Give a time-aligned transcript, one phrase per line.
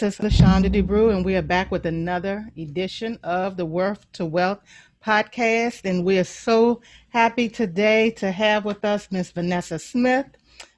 [0.00, 4.24] This is LaShonda DeBrew, and we are back with another edition of the Worth to
[4.24, 4.60] Wealth
[5.04, 5.84] podcast.
[5.84, 6.80] And we are so
[7.10, 10.24] happy today to have with us Miss Vanessa Smith.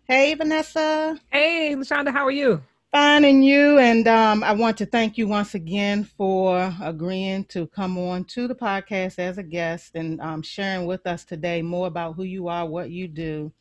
[0.08, 1.20] Hey, Vanessa.
[1.30, 2.62] Hey, LaShonda, how are you?
[2.90, 3.78] Fine, and you.
[3.78, 8.48] And um, I want to thank you once again for agreeing to come on to
[8.48, 12.48] the podcast as a guest and um, sharing with us today more about who you
[12.48, 13.52] are, what you do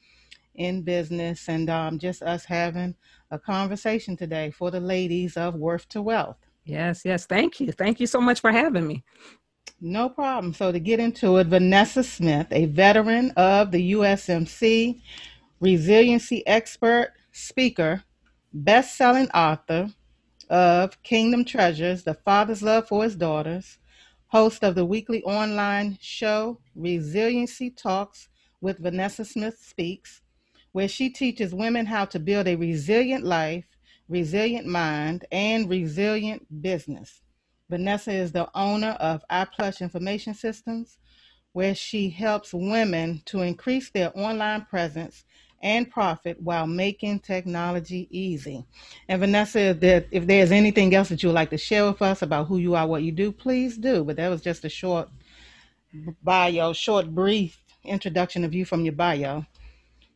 [0.56, 2.96] in business, and um, just us having
[3.32, 6.38] a conversation today for the ladies of Worth to Wealth.
[6.66, 7.26] Yes, yes.
[7.26, 7.72] Thank you.
[7.72, 9.04] Thank you so much for having me.
[9.80, 10.54] No problem.
[10.54, 15.02] So, to get into it, Vanessa Smith, a veteran of the USMC,
[15.60, 18.04] resiliency expert, speaker,
[18.54, 19.90] best selling author
[20.50, 23.80] of Kingdom Treasures The Father's Love for His Daughters,
[24.28, 28.28] host of the weekly online show Resiliency Talks
[28.60, 30.22] with Vanessa Smith Speaks,
[30.72, 33.66] where she teaches women how to build a resilient life,
[34.08, 37.22] resilient mind, and resilient business.
[37.70, 40.98] Vanessa is the owner of iPlush Information Systems,
[41.54, 45.26] where she helps women to increase their online presence
[45.64, 48.66] and profit while making technology easy.
[49.08, 52.02] And Vanessa, if, there, if there's anything else that you would like to share with
[52.02, 54.04] us about who you are, what you do, please do.
[54.04, 55.10] But that was just a short
[56.24, 59.46] bio, short, brief introduction of you from your bio.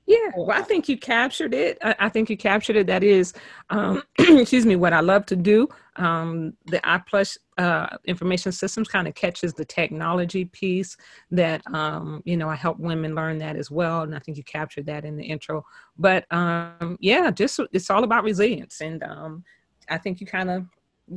[0.07, 1.79] Yeah, well, I think you captured it.
[1.81, 2.85] I, I think you captured it.
[2.87, 3.33] That is,
[3.71, 5.67] um, excuse me, what I love to do.
[5.95, 10.95] Um, the iPlush uh, information systems kind of catches the technology piece
[11.31, 14.01] that, um, you know, I help women learn that as well.
[14.01, 15.65] And I think you captured that in the intro.
[15.97, 18.81] But um, yeah, just it's all about resilience.
[18.81, 19.43] And um,
[19.89, 20.65] I think you kind of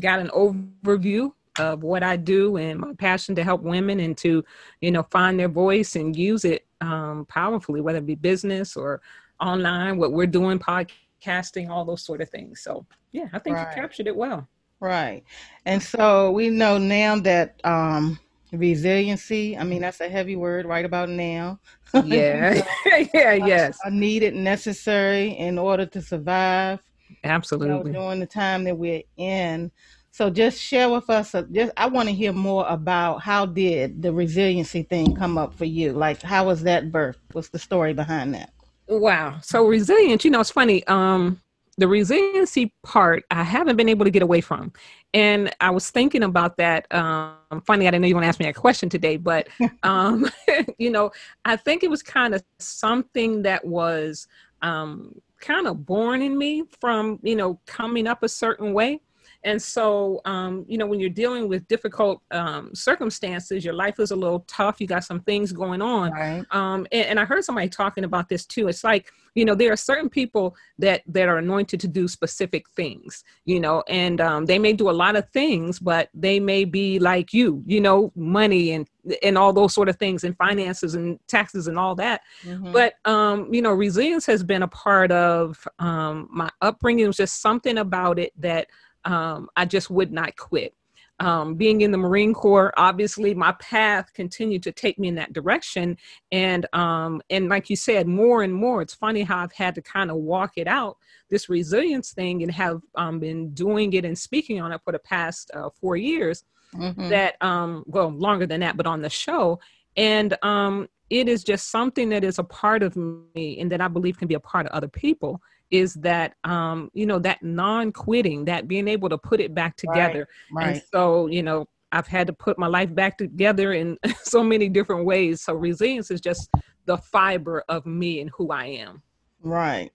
[0.00, 4.44] got an overview of what I do and my passion to help women and to,
[4.80, 9.00] you know, find their voice and use it um, powerfully, whether it be business or
[9.40, 12.60] online, what we're doing, podcasting, all those sort of things.
[12.60, 13.68] So yeah, I think right.
[13.68, 14.48] you captured it well.
[14.80, 15.24] Right.
[15.64, 18.18] And so we know now that um,
[18.52, 21.58] resiliency, I mean, that's a heavy word right about now.
[22.04, 22.64] Yeah.
[23.14, 23.78] yeah, yes.
[23.84, 26.80] Are needed, necessary in order to survive.
[27.24, 27.90] Absolutely.
[27.90, 29.70] You know, during the time that we're in.
[30.18, 31.32] So just share with us.
[31.32, 35.54] Uh, just I want to hear more about how did the resiliency thing come up
[35.54, 35.92] for you?
[35.92, 37.20] Like how was that birth?
[37.30, 38.52] What's the story behind that?
[38.88, 39.38] Wow.
[39.42, 40.84] So resilience, you know, it's funny.
[40.88, 41.40] Um,
[41.76, 44.72] the resiliency part I haven't been able to get away from.
[45.14, 46.92] And I was thinking about that.
[46.92, 49.46] Um, funny, I didn't know you want to ask me a question today, but
[49.84, 50.28] um,
[50.78, 51.12] you know,
[51.44, 54.26] I think it was kind of something that was
[54.62, 59.00] um, kind of born in me from you know coming up a certain way.
[59.44, 64.10] And so, um, you know, when you're dealing with difficult um, circumstances, your life is
[64.10, 64.80] a little tough.
[64.80, 66.10] You got some things going on.
[66.10, 66.44] Right.
[66.50, 68.66] Um, and, and, I heard somebody talking about this too.
[68.68, 72.68] It's like, you know, there are certain people that that are anointed to do specific
[72.70, 76.64] things, you know, and um, they may do a lot of things, but they may
[76.64, 78.88] be like you, you know, money and
[79.22, 82.22] and all those sort of things and finances and taxes and all that.
[82.42, 82.72] Mm-hmm.
[82.72, 87.04] But um, you know, resilience has been a part of um, my upbringing.
[87.04, 88.66] It was just something about it that
[89.08, 90.74] um, I just would not quit.
[91.20, 95.32] Um, being in the Marine Corps, obviously my path continued to take me in that
[95.32, 95.96] direction.
[96.30, 99.82] And um, and like you said, more and more, it's funny how I've had to
[99.82, 100.96] kind of walk it out,
[101.28, 105.00] this resilience thing, and have um, been doing it and speaking on it for the
[105.00, 106.44] past uh, four years.
[106.74, 107.08] Mm-hmm.
[107.08, 109.58] That um, well, longer than that, but on the show.
[109.96, 113.88] And um, it is just something that is a part of me and that I
[113.88, 115.40] believe can be a part of other people
[115.70, 120.28] is that um you know that non-quitting that being able to put it back together.
[120.50, 120.72] Right, right.
[120.76, 124.68] and so you know i've had to put my life back together in so many
[124.68, 125.42] different ways.
[125.42, 126.50] So resilience is just
[126.86, 129.02] the fiber of me and who i am.
[129.42, 129.90] Right.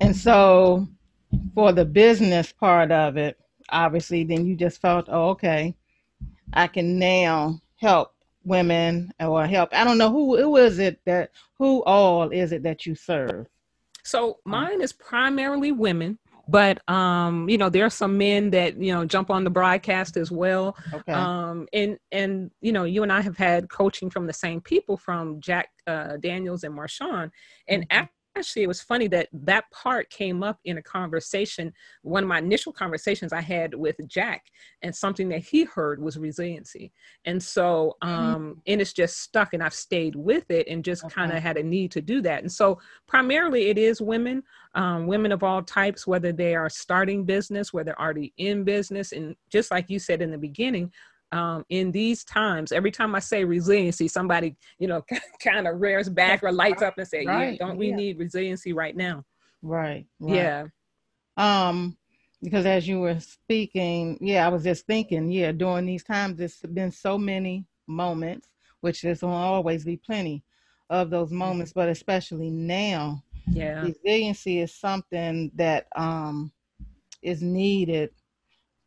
[0.00, 0.86] And so
[1.54, 3.38] for the business part of it
[3.70, 5.74] obviously then you just felt oh, okay
[6.54, 8.14] i can now help
[8.44, 12.62] women or help i don't know who who is it that who all is it
[12.62, 13.46] that you serve
[14.08, 16.18] so mine is primarily women,
[16.48, 20.16] but um, you know, there are some men that you know jump on the broadcast
[20.16, 20.76] as well.
[20.92, 21.12] Okay.
[21.12, 24.96] Um, and and you know, you and I have had coaching from the same people
[24.96, 27.30] from Jack uh, Daniels and Marshawn,
[27.68, 28.04] and mm-hmm
[28.36, 31.72] actually it was funny that that part came up in a conversation
[32.02, 34.44] one of my initial conversations i had with jack
[34.82, 36.92] and something that he heard was resiliency
[37.24, 38.14] and so mm-hmm.
[38.14, 38.58] um mm-hmm.
[38.66, 41.14] and it's just stuck and i've stayed with it and just okay.
[41.14, 44.42] kind of had a need to do that and so primarily it is women
[44.74, 49.12] um, women of all types whether they are starting business whether they're already in business
[49.12, 50.92] and just like you said in the beginning
[51.32, 55.04] um, in these times, every time I say resiliency, somebody, you know,
[55.42, 57.52] kind of rears back or lights up and say, right.
[57.52, 57.96] yeah, don't we yeah.
[57.96, 59.24] need resiliency right now?
[59.62, 60.34] Right, right.
[60.34, 60.66] Yeah.
[61.36, 61.96] Um,
[62.42, 66.60] because as you were speaking, yeah, I was just thinking, yeah, during these times, there's
[66.72, 68.48] been so many moments,
[68.80, 70.44] which there's gonna always be plenty
[70.88, 73.82] of those moments, but especially now, Yeah.
[73.82, 76.52] resiliency is something that um,
[77.22, 78.10] is needed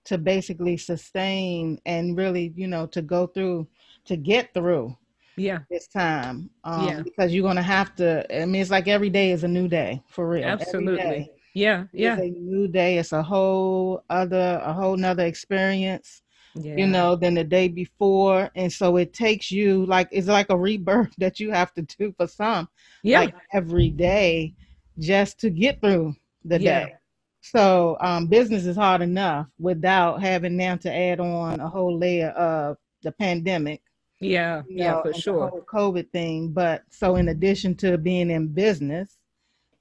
[0.05, 3.67] to basically sustain and really, you know, to go through,
[4.05, 4.95] to get through
[5.37, 5.59] Yeah.
[5.69, 6.49] this time.
[6.63, 7.01] Um, Yeah.
[7.01, 8.25] because you're gonna have to.
[8.35, 10.45] I mean, it's like every day is a new day for real.
[10.45, 11.31] Absolutely.
[11.53, 11.85] Yeah.
[11.93, 12.17] Yeah.
[12.19, 12.97] a new day.
[12.97, 16.21] It's a whole other, a whole nother experience
[16.55, 16.75] Yeah.
[16.77, 18.49] you know, than the day before.
[18.55, 22.13] And so it takes you like it's like a rebirth that you have to do
[22.17, 22.67] for some,
[23.03, 23.21] Yeah.
[23.21, 24.53] like every day
[24.99, 26.15] just to get through
[26.45, 26.85] the Yeah.
[26.85, 26.93] day.
[27.41, 32.29] So um, business is hard enough without having now to add on a whole layer
[32.29, 33.81] of the pandemic,
[34.19, 34.61] Yeah.
[34.67, 35.01] you Yeah.
[35.01, 35.63] For sure.
[35.67, 36.49] COVID thing.
[36.51, 39.17] But so in addition to being in business,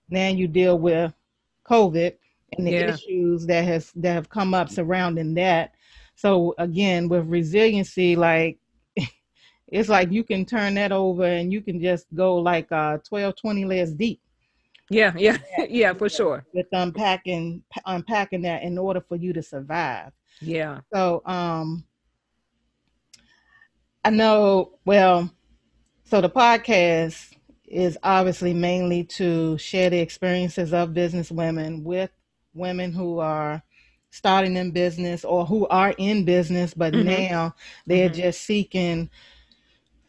[0.08, 1.12] now you deal with
[1.68, 2.16] COVID
[2.56, 2.94] and the Yeah.
[2.94, 5.74] issues that has that have come up surrounding that.
[6.16, 8.58] So again, with resiliency, like
[9.68, 13.36] it's like you can turn that over and you can just go like uh 12,
[13.36, 14.20] 20 layers deep
[14.90, 15.12] Yeah.
[15.16, 15.38] Yeah.
[15.68, 15.94] Yeah.
[15.94, 16.44] For sure.
[16.52, 20.12] with unpacking unpacking that in order for you to survive.
[20.40, 20.80] Yeah.
[20.92, 21.84] So um
[24.04, 25.30] I know well,
[26.04, 27.34] so the podcast
[27.66, 32.10] is obviously mainly to share the experiences of business women with
[32.52, 33.62] women who are
[34.10, 37.04] starting in business or who are in business, but Mhm.
[37.04, 37.54] now
[37.86, 38.14] they're Mhm.
[38.14, 39.08] just seeking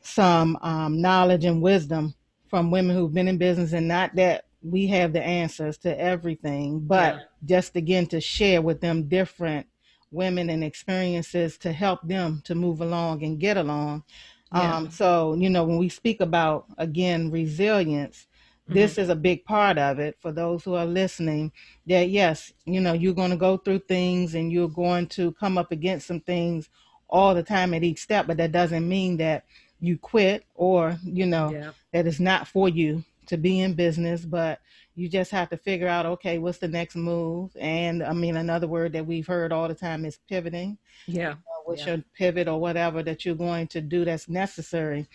[0.02, 2.16] some um, knowledge and wisdom
[2.48, 6.80] from women who've been in business and not that we have the answers to everything
[6.80, 7.22] but Yeah.
[7.46, 9.68] just again to share with them different
[10.12, 14.04] women and experiences to help them to move along and get along
[14.54, 14.78] Yeah.
[14.78, 18.28] um, so you know when we speak about again resilience
[18.70, 18.74] Mhm.
[18.74, 21.52] this is a big part of it for those who are listening
[21.88, 25.58] that yes you know you're going to go through things and you're going to come
[25.58, 26.70] up against some things
[27.10, 29.46] all the time at each step but that doesn't mean that
[29.80, 31.72] you quit or you know Yeah.
[31.94, 34.60] that it's not for you to be in business but
[34.96, 38.68] you just have to figure out okay what's the next move and i mean another
[38.68, 41.32] word that we've heard all the time is pivoting Yeah.
[41.32, 41.36] uh,
[41.66, 41.96] what's Yeah.
[41.96, 45.08] your pivot or whatever that you're going to do that's necessary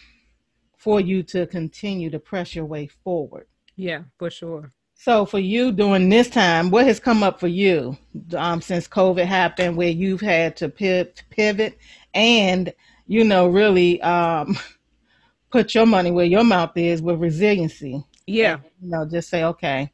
[0.76, 3.46] for you to continue to press your way forward
[3.76, 4.02] Yeah.
[4.18, 4.72] For sure.
[4.94, 7.96] so for you during this time, what has come up for you
[8.36, 11.78] um, since COVID happened, where you've had to pi- pivot
[12.14, 12.72] and
[13.06, 14.56] you know really um,
[15.56, 18.04] put your money where your mouth is with resiliency?
[18.26, 18.54] Yeah.
[18.54, 19.90] And, you know, just say, okay,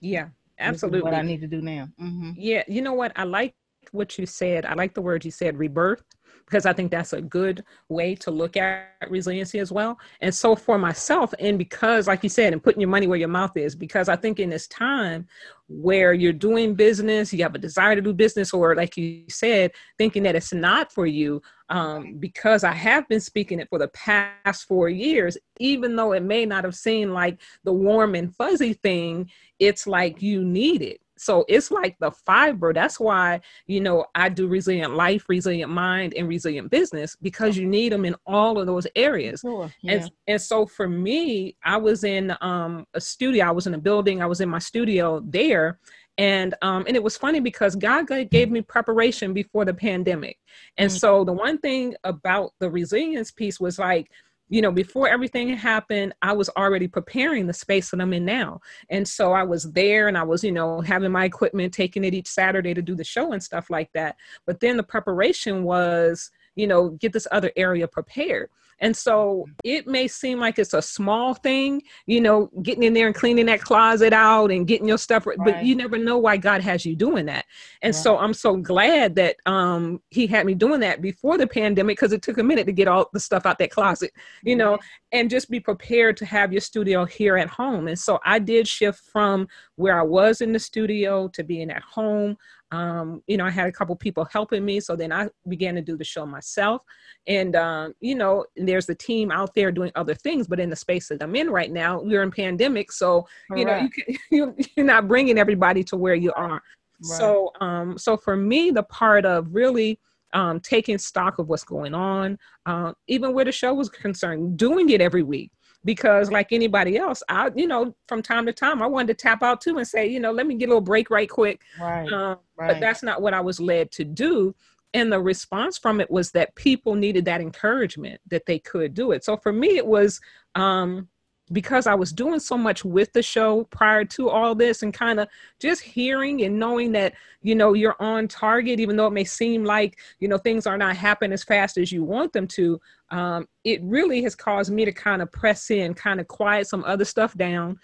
[0.00, 0.24] Yeah.
[0.24, 1.12] is what Absolutely.
[1.12, 1.88] I need to do now.
[1.98, 3.12] hmm Yeah, you know what?
[3.16, 3.54] I like
[3.92, 4.66] what you said.
[4.66, 6.02] I like the word you said, rebirth,
[6.44, 9.98] because I think that's a good way to look at resiliency as well.
[10.20, 13.28] And so for myself, and because, like you said, and putting your money where your
[13.28, 15.26] mouth is, because I think in this time
[15.68, 19.70] where you're doing business, you have a desire to do business, or like you said,
[19.98, 23.88] thinking that it's not for you, um, because I have been speaking it for the
[23.88, 28.74] past four years, even though it may not have seemed like the warm and fuzzy
[28.74, 31.00] thing, it's like you need it.
[31.18, 32.72] So it's like the fiber.
[32.72, 37.66] That's why, you know, I do resilient life, resilient mind, and resilient business because you
[37.66, 39.40] need them in all of those areas.
[39.40, 39.72] Sure.
[39.80, 39.92] Yeah.
[39.92, 43.78] And, and so for me, I was in um, a studio, I was in a
[43.78, 45.78] building, I was in my studio there.
[46.18, 50.38] And um, and it was funny because God gave me preparation before the pandemic.
[50.78, 50.98] And Mm.
[50.98, 54.10] so the one thing about the resilience piece was like,
[54.48, 58.60] you know, before everything happened, I was already preparing the space that I'm in now.
[58.88, 62.14] And so I was there and I was, you know, having my equipment, taking it
[62.14, 64.16] each Saturday to do the show and stuff like that.
[64.46, 68.48] But then the preparation was, you know, get this other area prepared.
[68.80, 73.06] And so it may seem like it's a small thing, you know, getting in there
[73.06, 76.60] and cleaning that closet out and getting your stuff, but you never know why God
[76.62, 77.44] has you doing that.
[77.82, 77.94] And Right.
[77.94, 82.12] so I'm so glad that um he had me doing that before the pandemic because
[82.12, 84.12] it took a minute to get all the stuff out that closet,
[84.44, 84.78] you know,
[85.12, 87.88] and just be prepared to have your studio here at home.
[87.88, 91.82] And so I did shift from where I was in the studio to being at
[91.82, 92.36] home.
[92.72, 94.80] Um, you know, I had a couple people helping me.
[94.80, 96.82] So then I began to do the show myself.
[97.26, 100.76] And, um, you know, there's a team out there doing other things, but in the
[100.76, 102.90] space that I'm in right now, we're in pandemic.
[102.90, 106.60] So, you know, you can, you, you're not bringing everybody to where you are.
[107.02, 107.18] Right.
[107.18, 110.00] So, um, so for me, the part of really
[110.32, 114.90] um, taking stock of what's going on, uh, even where the show was concerned, doing
[114.90, 115.50] it every week.
[115.86, 119.42] Because, like anybody else, I, you know, from time to time, I wanted to tap
[119.42, 121.62] out too and say, you know, let me get a little break right quick.
[121.80, 122.12] right.
[122.12, 124.54] Um, But that's not what I was led to do.
[124.94, 129.12] And the response from it was that people needed that encouragement that they could do
[129.12, 129.24] it.
[129.24, 130.20] So for me, it was
[130.54, 131.08] um,
[131.52, 135.20] because I was doing so much with the show prior to all this and kind
[135.20, 135.28] of
[135.60, 139.64] just hearing and knowing that, you know, you're on target, even though it may seem
[139.64, 143.46] like, you know, things are not happening as fast as you want them to, um,
[143.64, 147.04] it really has caused me to kind of press in, kind of quiet some other
[147.04, 147.78] stuff down,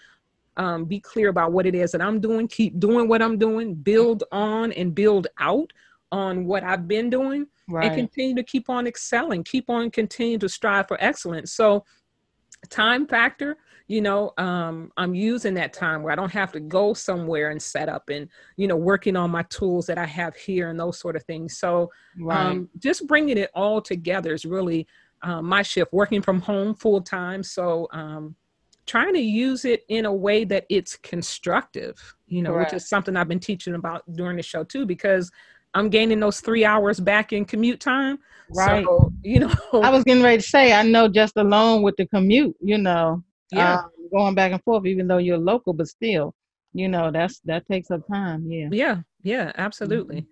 [0.57, 3.73] um, be clear about what it is that I'm doing, keep doing what I'm doing,
[3.73, 5.71] build on and build out
[6.11, 7.85] on what I've been doing right.
[7.85, 11.53] and continue to keep on excelling, keep on continue to strive for excellence.
[11.53, 11.85] So
[12.69, 16.93] time factor you know um, i'm using that time where i don't have to go
[16.93, 20.69] somewhere and set up and you know working on my tools that i have here
[20.69, 22.45] and those sort of things so right.
[22.45, 24.87] um, just bringing it all together is really
[25.23, 28.35] um, my shift working from home full time so um,
[28.85, 33.15] trying to use it in a way that it's constructive you know which is something
[33.15, 35.31] i've been teaching about during the show too because
[35.73, 38.19] I'm gaining those three hours back in commute time.
[38.55, 38.85] Right.
[38.85, 42.05] So, you know, I was getting ready to say, I know just alone with the
[42.05, 46.35] commute, you know, yeah, um, going back and forth, even though you're local, but still,
[46.73, 48.45] you know, that's that takes up time.
[48.47, 48.69] Yeah.
[48.71, 48.97] Yeah.
[49.23, 49.51] Yeah.
[49.55, 50.17] Absolutely.
[50.17, 50.29] Mm-hmm.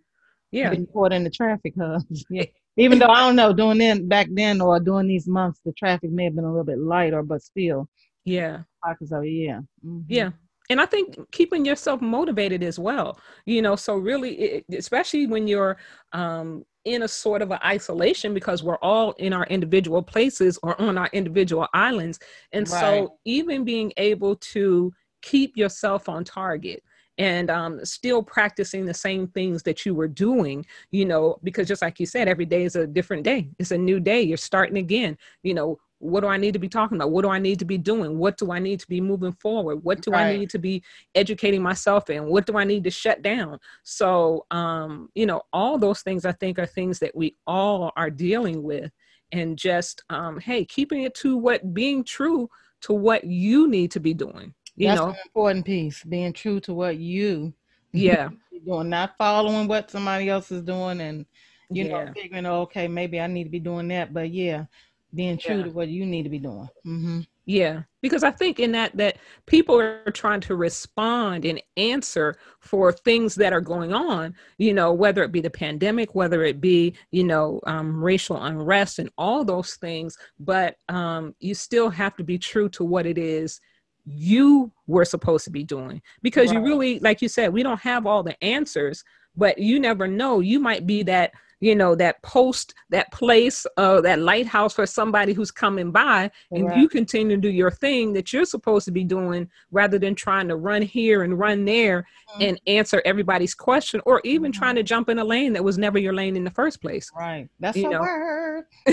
[0.51, 0.69] Yeah.
[0.71, 2.25] Being caught in the traffic hubs.
[2.29, 2.45] yeah.
[2.77, 6.09] Even though I don't know, doing then back then or during these months, the traffic
[6.11, 7.89] may have been a little bit lighter, but still.
[8.23, 8.61] Yeah.
[8.83, 9.59] Of yeah.
[9.85, 10.01] Mm-hmm.
[10.07, 10.29] Yeah
[10.71, 15.47] and i think keeping yourself motivated as well you know so really it, especially when
[15.47, 15.77] you're
[16.13, 20.79] um, in a sort of an isolation because we're all in our individual places or
[20.81, 22.19] on our individual islands
[22.53, 22.79] and right.
[22.79, 26.81] so even being able to keep yourself on target
[27.17, 31.81] and um, still practicing the same things that you were doing, you know, because just
[31.81, 33.49] like you said, every day is a different day.
[33.59, 34.21] It's a new day.
[34.21, 35.17] You're starting again.
[35.43, 37.11] You know, what do I need to be talking about?
[37.11, 38.17] What do I need to be doing?
[38.17, 39.83] What do I need to be moving forward?
[39.83, 40.33] What do right.
[40.33, 42.25] I need to be educating myself in?
[42.25, 43.59] What do I need to shut down?
[43.83, 48.09] So, um, you know, all those things I think are things that we all are
[48.09, 48.91] dealing with.
[49.33, 52.49] And just, um, hey, keeping it to what being true
[52.81, 54.53] to what you need to be doing.
[54.81, 57.53] You That's know, an important piece, being true to what you
[57.93, 58.29] yeah
[58.65, 61.23] doing, not following what somebody else is doing and
[61.69, 62.05] you yeah.
[62.05, 64.11] know, figuring, okay, maybe I need to be doing that.
[64.11, 64.65] But yeah,
[65.13, 65.63] being true yeah.
[65.65, 66.67] to what you need to be doing.
[66.83, 67.19] Mm-hmm.
[67.45, 72.91] Yeah, because I think in that that people are trying to respond and answer for
[72.91, 74.33] things that are going on.
[74.57, 78.97] You know, whether it be the pandemic, whether it be you know um, racial unrest
[78.97, 80.17] and all those things.
[80.39, 83.61] But um, you still have to be true to what it is
[84.05, 86.59] you were supposed to be doing because right.
[86.59, 89.03] you really, like you said, we don't have all the answers.
[89.37, 90.41] But you never know.
[90.41, 91.31] You might be that
[91.61, 96.67] you know that post that place uh that lighthouse for somebody who's coming by and
[96.67, 96.77] right.
[96.77, 100.49] you continue to do your thing that you're supposed to be doing rather than trying
[100.49, 102.41] to run here and run there mm-hmm.
[102.41, 104.59] and answer everybody's question or even mm-hmm.
[104.59, 107.09] trying to jump in a lane that was never your lane in the first place
[107.15, 108.01] right that's you a know?
[108.01, 108.65] word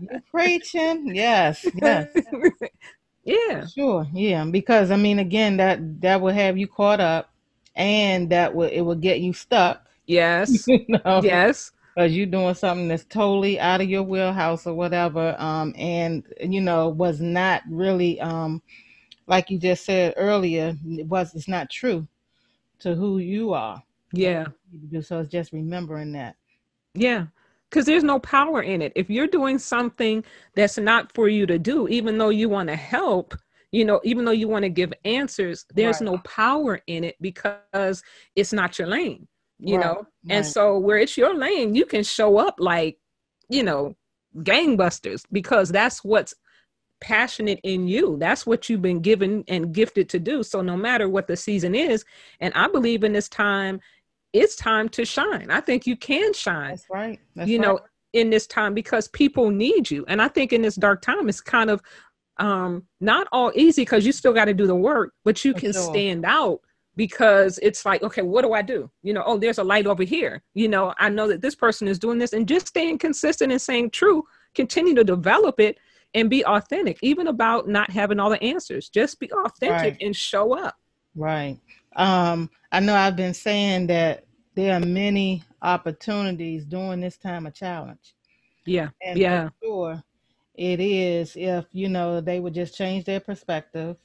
[0.00, 2.08] you're preaching yes yes
[3.24, 7.30] yeah sure yeah because i mean again that that will have you caught up
[7.76, 10.66] and that will it will get you stuck Yes.
[10.68, 11.20] you know?
[11.22, 11.72] Yes.
[11.94, 15.36] Because you're doing something that's totally out of your wheelhouse or whatever.
[15.38, 18.62] Um, and you know, was not really um
[19.26, 22.06] like you just said earlier, it was it's not true
[22.80, 23.82] to who you are.
[24.12, 24.46] Yeah.
[25.02, 26.36] So it's just remembering that.
[26.94, 27.26] Yeah.
[27.70, 28.92] Because there's no power in it.
[28.94, 32.76] If you're doing something that's not for you to do, even though you want to
[32.76, 33.34] help,
[33.72, 36.10] you know, even though you want to give answers, there's right.
[36.10, 38.02] no power in it because
[38.36, 39.26] it's not your lane
[39.66, 40.06] you right, know right.
[40.30, 42.98] and so where it's your lane you can show up like
[43.48, 43.94] you know
[44.38, 46.34] gangbusters because that's what's
[47.00, 51.08] passionate in you that's what you've been given and gifted to do so no matter
[51.08, 52.04] what the season is
[52.40, 53.78] and i believe in this time
[54.32, 57.66] it's time to shine i think you can shine that's right that's you right.
[57.66, 57.78] know
[58.14, 61.40] in this time because people need you and i think in this dark time it's
[61.40, 61.82] kind of
[62.38, 65.60] um not all easy because you still got to do the work but you For
[65.60, 65.82] can sure.
[65.82, 66.60] stand out
[66.96, 68.90] because it's like okay what do i do?
[69.02, 70.42] You know oh there's a light over here.
[70.54, 73.60] You know i know that this person is doing this and just staying consistent and
[73.60, 74.24] saying true
[74.54, 75.78] continue to develop it
[76.14, 78.88] and be authentic even about not having all the answers.
[78.88, 79.96] Just be authentic right.
[80.00, 80.76] and show up.
[81.14, 81.58] Right.
[81.96, 84.24] Um i know i've been saying that
[84.54, 88.14] there are many opportunities during this time of challenge.
[88.66, 89.48] Yeah and yeah.
[89.62, 90.02] sure
[90.54, 93.96] it is if you know they would just change their perspective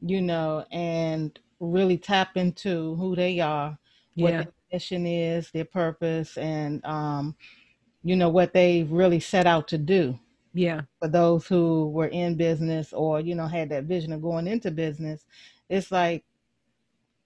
[0.00, 3.78] you know and really tap into who they are,
[4.14, 7.36] what their mission is, their purpose, and um,
[8.02, 10.18] you know what they really set out to do.
[10.52, 10.82] Yeah.
[11.00, 14.70] For those who were in business or you know had that vision of going into
[14.70, 15.24] business,
[15.68, 16.24] it's like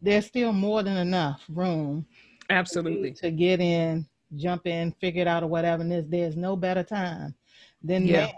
[0.02, 2.06] there's still more than enough room.
[2.50, 3.12] Absolutely.
[3.12, 5.82] To get in, jump in, figure it out, or whatever.
[5.82, 7.34] And there's, there's no better time
[7.82, 8.32] than yeah.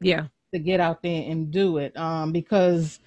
[0.00, 0.26] Yeah.
[0.52, 3.00] to get out there and do it um, because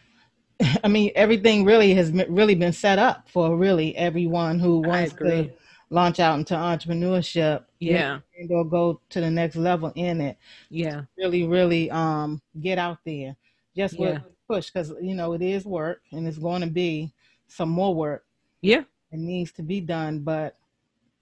[0.83, 5.49] I mean everything really has really been set up for really everyone who wants to
[5.89, 10.37] launch out into entrepreneurship yeah and or go to the next level in it
[10.69, 13.35] yeah really really um get out there
[13.75, 14.19] just yeah.
[14.47, 17.11] push because you know it is work and it's going to be
[17.47, 18.25] some more work
[18.61, 20.57] yeah it needs to be done but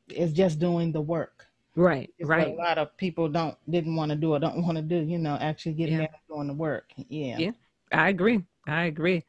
[0.07, 2.47] it's just doing the work Right, it's right.
[2.47, 5.17] a lot of people don't didn't want to do or don't want to do, you
[5.17, 6.01] know, actually getting Yeah.
[6.01, 6.91] and doing the work.
[7.07, 7.37] Yeah.
[7.37, 7.51] Yeah.
[7.91, 8.43] I agree.
[8.69, 9.25] I agree.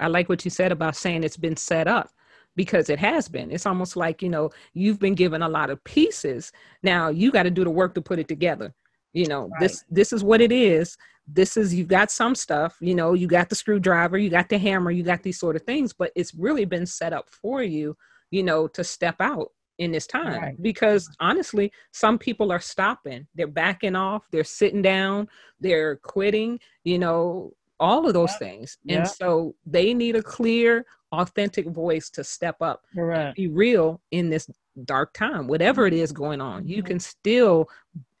[0.00, 2.10] I like what you said about saying it's been set up
[2.54, 3.50] because it has been.
[3.50, 6.52] It's almost like, you know, you've been given a lot of pieces.
[6.82, 8.74] Now you got to do the work to put it together.
[9.12, 10.96] You know, this this is what it is.
[11.26, 14.58] This is you've got some stuff, you know, you got the screwdriver, you got the
[14.58, 17.96] hammer, you got these sort of things, but it's really been set up for you,
[18.30, 20.62] you know, to step out in this time Right.
[20.62, 25.28] because honestly some people are stopping they're backing off they're sitting down
[25.60, 28.38] they're quitting you know all of those Yep.
[28.38, 28.98] things Yep.
[28.98, 33.36] and so they need a clear authentic voice to step up Correct.
[33.36, 34.48] be real in this
[34.84, 36.86] dark time whatever it is going on you Mhm.
[36.86, 37.68] can still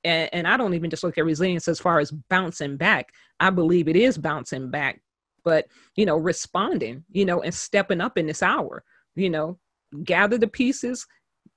[0.04, 3.50] and, and i don't even just look at resilience as far as bouncing back i
[3.50, 5.00] believe it is bouncing back
[5.44, 8.84] but you know responding you know and stepping up in this hour
[9.14, 9.58] you know
[10.04, 11.06] gather the pieces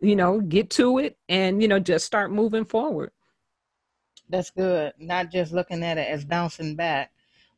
[0.01, 3.11] you know get to it and you know just start moving forward
[4.29, 4.93] That's good.
[4.99, 7.11] Not just looking at it as bouncing back,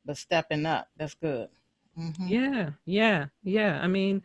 [0.05, 0.87] but stepping up.
[0.97, 1.49] That's good.
[1.95, 3.79] hmm yeah yeah yeah.
[3.81, 4.23] I mean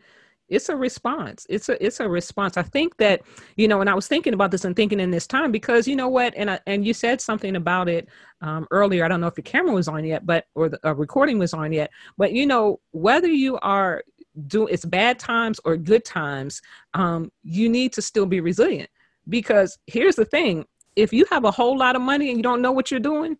[0.49, 1.45] it's a response.
[1.49, 2.55] It's a it's a response.
[2.55, 3.21] I think that
[3.57, 5.95] you know and i was thinking about this and thinking in this time because you
[5.95, 8.07] know what and I, and you said something about it
[8.41, 9.03] um, earlier.
[9.03, 11.73] I don't know if your camera was on yet but or the recording was on
[11.73, 11.91] yet.
[12.17, 14.03] But you know whether you are
[14.47, 16.61] do it's bad times or good times
[16.93, 18.89] um, you need to still be resilient.
[19.27, 20.65] Because here's the thing.
[20.95, 23.37] If you have a whole lot of money and you don't know what you're doing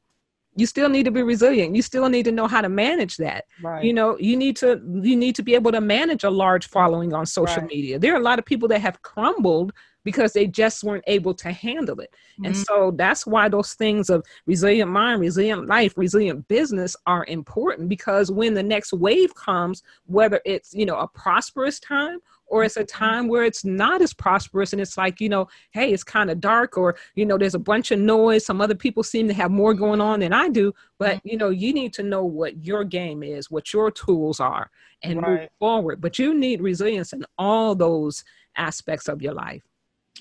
[0.58, 3.46] you still need to be resilient you still need to know how to manage that
[3.62, 3.84] Right.
[3.86, 7.13] you know you need to you need to be able to manage a large following
[7.13, 7.70] on social Right.
[7.72, 9.72] media there are a lot of people that have crumbled
[10.04, 12.65] because they just weren't able to handle it and Mhm.
[12.65, 18.32] so that's why those things of resilient mind resilient life resilient business are important because
[18.32, 22.84] when the next wave comes whether it's you know a prosperous time or it's a
[22.84, 26.40] time where it's not as prosperous and it's like you know hey it's kind of
[26.40, 29.52] dark or you know there's a bunch of noise some other people seem to have
[29.52, 32.84] more going on than i do but you know you need to know what your
[32.84, 34.70] game is what your tools are
[35.04, 38.24] and move forward but you need resilience in all those
[38.56, 39.62] aspects of your life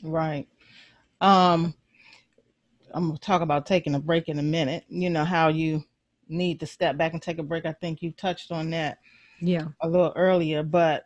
[0.02, 0.46] Right.
[1.20, 1.74] Um,
[2.92, 4.84] I'm gonna talk about taking a break in a minute.
[4.88, 5.84] You know how you
[6.28, 7.66] need to step back and take a break.
[7.66, 8.98] I think you touched on that
[9.40, 11.04] yeah a little earlier, but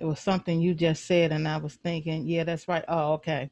[0.00, 2.84] it was something you just said, and I was thinking, yeah, that's right.
[2.88, 3.50] Oh, okay.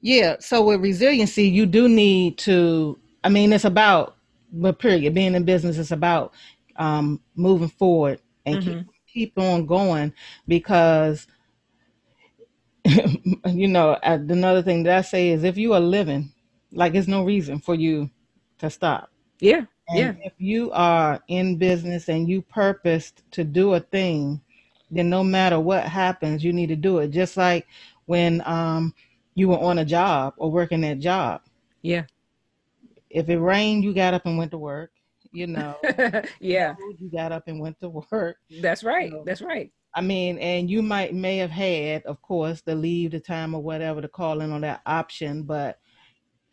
[0.00, 0.36] Yeah.
[0.40, 2.98] So with resiliency, you do need to.
[3.24, 4.16] I mean, it's about,
[4.52, 5.14] but period.
[5.14, 6.32] Being in business is about
[6.76, 8.88] um, moving forward and keep Mhm.
[9.12, 10.12] keep on going
[10.46, 11.26] because
[13.46, 16.32] you know another thing that I say is if you are living,
[16.72, 18.10] like there's no reason for you
[18.58, 19.10] to stop.
[19.40, 20.14] yeah And Yeah.
[20.24, 24.40] if you are in business and you purposed to do a thing,
[24.90, 27.08] then no matter what happens, you need to do it.
[27.08, 27.66] Just like
[28.06, 28.94] when um,
[29.34, 31.42] you were on a job or working that job.
[31.82, 32.04] yeah
[33.10, 34.90] If it rained, you got up and went to work.
[35.32, 35.76] You know,
[36.40, 38.36] yeah you got up and went to work.
[38.62, 42.60] that's right So- that's right I mean, and you might may have had, of course,
[42.60, 45.78] the leave, the time, or whatever to call in on that option, but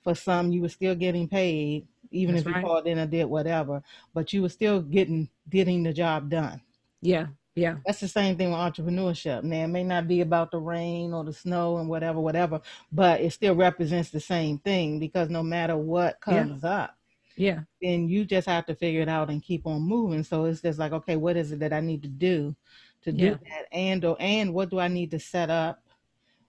[0.01, 3.25] for some, you were still getting paid, even That's if you called in or did
[3.25, 3.83] whatever.
[4.13, 6.61] But you were still getting getting the job done.
[7.01, 9.43] yeah yeah That's the same thing with entrepreneurship.
[9.43, 12.61] Now, it may not be about the rain or the snow and whatever, whatever,
[12.91, 16.47] but it still represents the same thing because no matter what Yeah.
[16.47, 16.97] comes up,
[17.35, 20.23] yeah then you just have to figure it out and keep on moving.
[20.23, 22.55] So it's just like, okay, what is it that I need to do
[23.03, 23.37] to do Yeah.
[23.45, 23.65] that?
[23.71, 25.83] And or and what do I need to set up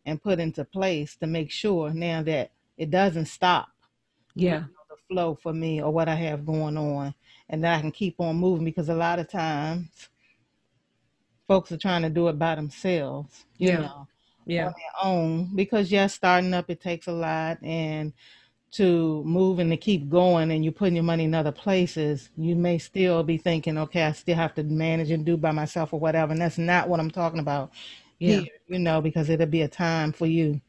[0.06, 3.68] and put into place to make sure now that it doesn't stop
[4.34, 7.14] yeah you know, the flow for me or what I have going on
[7.48, 10.08] and that I can keep on moving because a lot of times
[11.48, 13.80] folks are trying to do it by themselves, you Yeah.
[13.80, 14.09] know
[14.46, 18.12] yeah on their own because yes, starting up it takes a lot and
[18.72, 22.57] to move and to keep going and you're putting your money in other places, you
[22.57, 26.00] may still be thinking, okay, I still have to manage and do by myself or
[26.00, 26.33] whatever.
[26.33, 27.70] And that's not what I'm talking about
[28.18, 30.61] yeah here, you know, because it'll be a time for you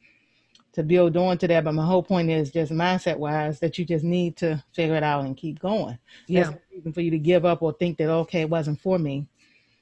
[0.74, 1.64] to build on to that.
[1.64, 5.04] But my whole point is just mindset wise that you just need to figure it
[5.04, 5.98] out and keep going.
[6.28, 9.00] yeah no reason for you to give up or think that, okay, it wasn't for
[9.00, 9.28] me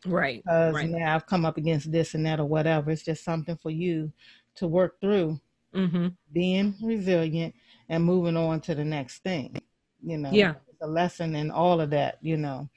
[0.06, 2.92] right because right now I've come up against this and that or whatever.
[2.92, 4.12] It's just something for you
[4.56, 5.40] to work through,
[5.76, 7.54] mm-hmm being resilient
[7.90, 9.56] and moving on to the next thing.
[10.04, 10.56] you know Yeah.
[10.82, 12.68] a lesson in all of that you know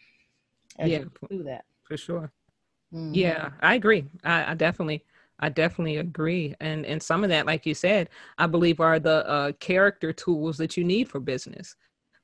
[0.79, 0.99] as Yeah.
[0.99, 2.33] you do that For sure.
[2.93, 3.15] Mhm.
[3.15, 4.05] Yeah, I agree.
[4.25, 5.05] I, I definitely,
[5.39, 6.55] I definitely agree.
[6.61, 8.09] And and some of that, like you said,
[8.39, 11.77] I believe are the uh, character tools that you need for business.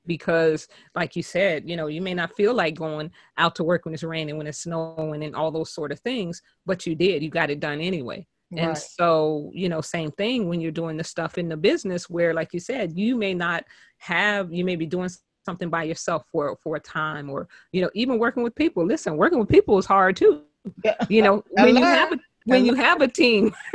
[0.07, 3.85] Because, like you said, you know, you may not feel like going out to work
[3.85, 7.23] when it's raining, when it's snowing, and all those sort of things, but you did.
[7.23, 8.27] You got it done anyway.
[8.55, 12.35] And so, you know, same thing when you're doing the stuff in the business where,
[12.35, 13.65] like you said, you may not
[13.97, 15.09] have, you may be doing
[15.47, 18.85] something by yourself for for a time, or you know, even working with people.
[18.85, 20.43] Listen, working with people is hard too
[20.85, 20.95] yeah.
[21.09, 23.55] you know when you have a when you have a team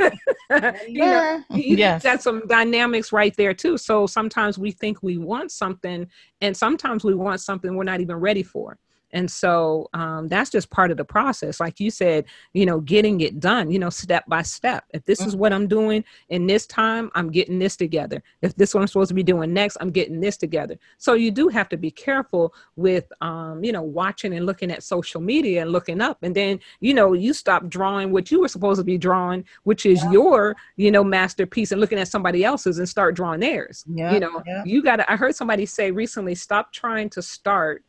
[0.88, 1.42] you know Yeah.
[1.50, 2.02] you yes.
[2.02, 3.76] got some dynamics right there too.
[3.76, 6.06] So sometimes we think we want something
[6.40, 8.78] and sometimes we want something we're not even ready for
[9.12, 13.20] and so um, that's just part of the process like you said you know getting
[13.20, 14.84] it done you know step by step.
[14.92, 18.22] If this is what i'm doing in this time i'm getting this together.
[18.42, 20.78] If this is what i'm supposed to be doing next i'm getting this together.
[20.98, 24.82] So you do have to be careful with um, you know watching and looking at
[24.82, 26.18] social media and looking up.
[26.22, 29.86] And then you know you stop drawing what you were supposed to be drawing which
[29.86, 33.84] is your you know masterpiece and looking at somebody else's and start drawing theirs.
[33.88, 34.62] Yeah, you know yeah.
[34.64, 37.84] you gotta i heard somebody say recently stop trying to start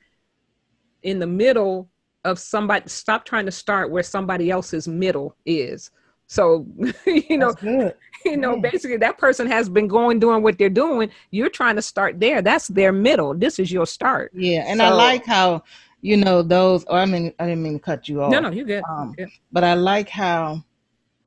[1.04, 1.90] in the middle
[2.26, 5.92] of somebody stop trying to start where somebody else's middle is.
[6.28, 6.66] So
[7.06, 7.54] you know
[8.26, 8.62] you know Yeah.
[8.72, 11.10] basically that person has been going doing what they're doing.
[11.32, 12.42] You're trying to start there.
[12.42, 13.34] That's their middle.
[13.34, 14.32] This is your start.
[14.36, 15.64] Yeah and i like how
[16.02, 18.32] you know those or i mean i didn't mean to cut you off.
[18.32, 19.34] no no you're good, Um, You're good.
[19.52, 20.64] but I like how,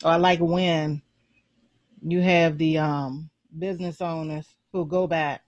[0.04, 1.02] or I like when
[2.06, 5.42] you have the um, business owners who go back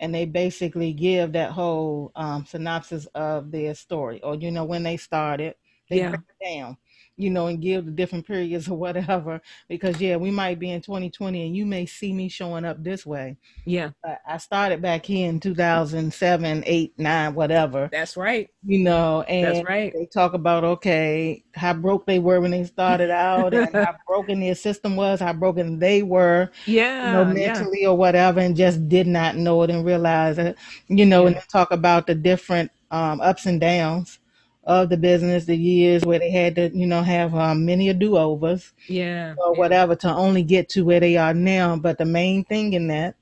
[0.00, 4.82] and they basically give that whole um, synopsis of their story, or you know when
[4.82, 5.54] they started,
[5.90, 6.08] they Yeah.
[6.08, 6.76] break it down,
[7.16, 9.40] you know, and give the different periods or whatever.
[9.68, 13.04] Because yeah, we might be in 2020, and you may see me showing up this
[13.06, 13.36] way.
[13.64, 13.90] yeah
[14.26, 19.68] I started back here in 2007, 8, 9, whatever that's right you know, and that's
[19.68, 23.94] right they talk about okay how broke they were when they started out and how
[24.06, 27.06] broken their system was, how broken they were, Yeah.
[27.06, 30.38] you know, yeah yeah mentally or whatever, and just did not know it and realize
[30.38, 30.56] it,
[30.88, 31.40] you know, and Yeah.
[31.40, 34.18] they talk about the different um, ups and downs
[34.66, 37.94] of the business, the years where they had to, you know, have um, many a
[37.94, 41.76] do overs yeah or whatever to only get to where they are now.
[41.76, 43.16] But the main thing in that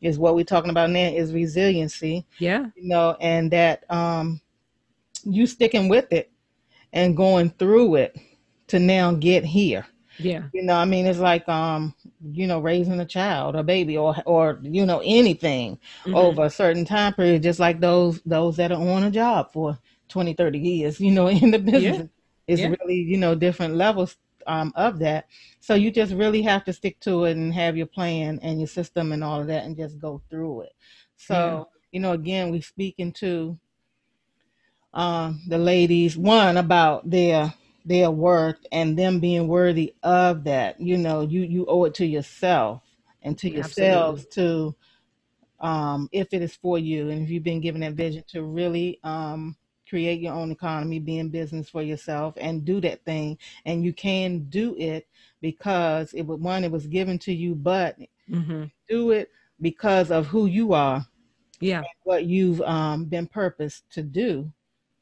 [0.00, 4.40] is what we're talking about now is resiliency yeah you know, and that um,
[5.24, 6.30] you sticking with it
[6.92, 8.16] and going through it
[8.68, 9.86] to now get here.
[10.18, 11.94] yeah You know, I mean, it's like um,
[12.32, 16.14] you know, raising a child, a baby, or or you know, anything Mhm.
[16.14, 19.78] over a certain time period, just like those those that are on a job for
[20.10, 22.02] 20, 30 years, you know, in the business.
[22.48, 22.66] It's Yeah.
[22.66, 25.26] really, you know, different levels um, of that.
[25.60, 28.68] So you just really have to stick to it and have your plan and your
[28.68, 30.72] system and all of that and just go through it.
[31.16, 31.64] So, Yeah.
[31.92, 33.58] you know, again, we speaking to
[34.92, 40.80] um, the ladies, one about their their worth and them being worthy of that.
[40.80, 42.82] You know, you you owe it to yourself
[43.22, 44.74] and to yourselves to
[45.60, 48.98] um, if it is for you and if you've been given that vision to really
[49.04, 49.56] um,
[49.90, 53.38] create your own economy, be in business for yourself and do that thing.
[53.66, 55.08] And you can do it
[55.42, 57.98] because it was one, it was given to you, but
[58.28, 61.06] hmm do it because of who you are,
[61.60, 64.52] yeah what you've um, been purposed to do.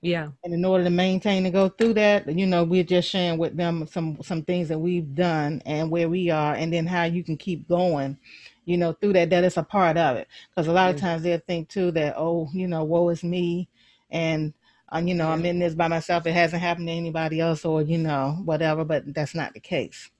[0.01, 3.38] yeah And in order to maintain and go through that, you know, we're just sharing
[3.38, 7.05] with them some some things that we've done and where we are, and then how
[7.05, 8.18] you can keep going,
[8.64, 9.31] you know, through that.
[9.31, 10.29] That is a part of it.
[10.51, 13.68] Because a lot of times they'll think too that, oh, you know, woe is me,
[14.11, 14.55] and
[14.92, 16.27] uh, you know, I'm in this by myself.
[16.27, 18.85] It hasn't happened to anybody else, or you know, whatever.
[18.85, 20.11] But that's not the case.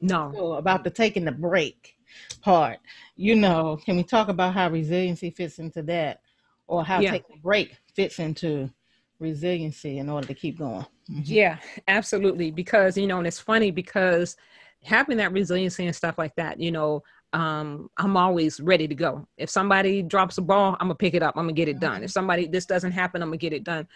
[0.00, 1.96] no So about the taking the break
[2.42, 2.78] part,
[3.16, 6.20] you know, can we talk about how resiliency fits into that,
[6.66, 7.10] or how Yeah.
[7.12, 8.70] taking a break fits into
[9.18, 10.86] resiliency in order to keep going?
[11.10, 11.24] Mhm.
[11.26, 12.50] Yeah, absolutely.
[12.50, 14.36] Because, you know, and it's funny because
[14.82, 17.02] having that resiliency and stuff like that, you know,
[17.32, 19.26] um, I'm always ready to go.
[19.36, 21.36] If somebody drops a ball, I'm gonna pick it up.
[21.36, 22.02] I'm gonna get it done.
[22.02, 23.86] If somebody this doesn't happen, I'm gonna get it done.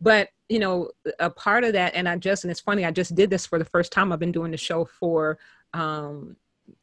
[0.00, 3.14] But you know, a part of that, and I just and it's funny, I just
[3.14, 4.12] did this for the first time.
[4.12, 5.38] I've been doing the show for
[5.74, 6.36] um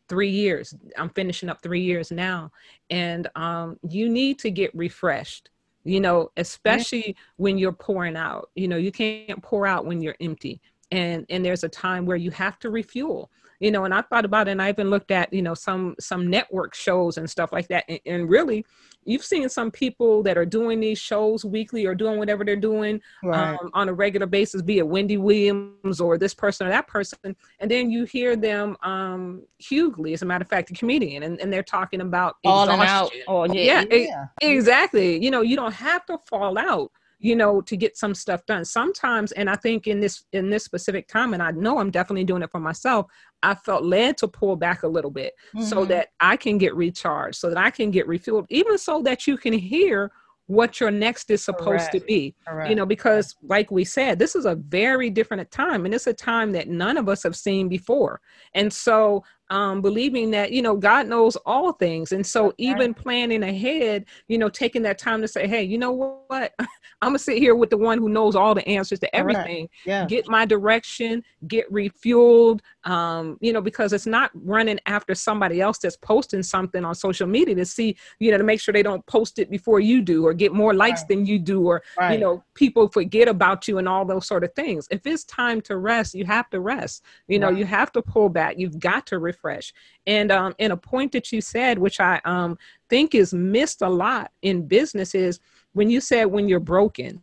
[0.07, 0.75] three years.
[0.97, 2.51] I'm finishing up three years now.
[2.89, 5.49] And um you need to get refreshed,
[5.83, 8.49] you know, especially when you're pouring out.
[8.55, 10.61] You know, you can't pour out when you're empty.
[10.91, 14.25] And and there's a time where you have to refuel you know and i thought
[14.25, 17.51] about it and i even looked at you know some some network shows and stuff
[17.51, 18.65] like that and, and really
[19.05, 23.01] you've seen some people that are doing these shows weekly or doing whatever they're doing
[23.23, 23.57] right.
[23.59, 27.35] um, on a regular basis be it wendy williams or this person or that person
[27.59, 31.39] and then you hear them um hughley as a matter of fact a comedian and,
[31.39, 33.11] and they're talking about all out.
[33.27, 34.25] oh yeah, yeah, yeah.
[34.41, 35.23] exactly.
[35.23, 38.65] You know you don't have to fall out you know to get some stuff done
[38.65, 42.23] sometimes and i think in this in this specific time and i know i'm definitely
[42.23, 43.05] doing it for myself
[43.43, 45.65] i felt led to pull back a little bit mm-hmm.
[45.65, 49.27] so that i can get recharged so that i can get refueled even so that
[49.27, 50.11] you can hear
[50.47, 51.91] what your next is supposed Correct.
[51.91, 52.69] to be Correct.
[52.69, 56.13] you know because like we said this is a very different time and it's a
[56.13, 58.19] time that none of us have seen before
[58.55, 63.43] and so um, believing that you know God knows all things, and so even planning
[63.43, 66.53] ahead, you know, taking that time to say, hey, you know what,
[67.01, 69.61] I'm gonna sit here with the one who knows all the answers to everything.
[69.61, 69.69] Right.
[69.85, 70.05] Yeah.
[70.05, 75.77] Get my direction, get refueled, um, you know, because it's not running after somebody else
[75.77, 79.05] that's posting something on social media to see, you know, to make sure they don't
[79.05, 81.09] post it before you do or get more likes right.
[81.09, 82.13] than you do, or right.
[82.13, 84.87] you know, people forget about you and all those sort of things.
[84.91, 87.03] If it's time to rest, you have to rest.
[87.27, 88.57] You know, you have to pull back.
[88.57, 89.73] You've got to refresh.
[90.07, 92.57] And um, and a point that you said, which I um,
[92.89, 95.39] think is missed a lot in business, is
[95.73, 97.21] when you said when you're broken,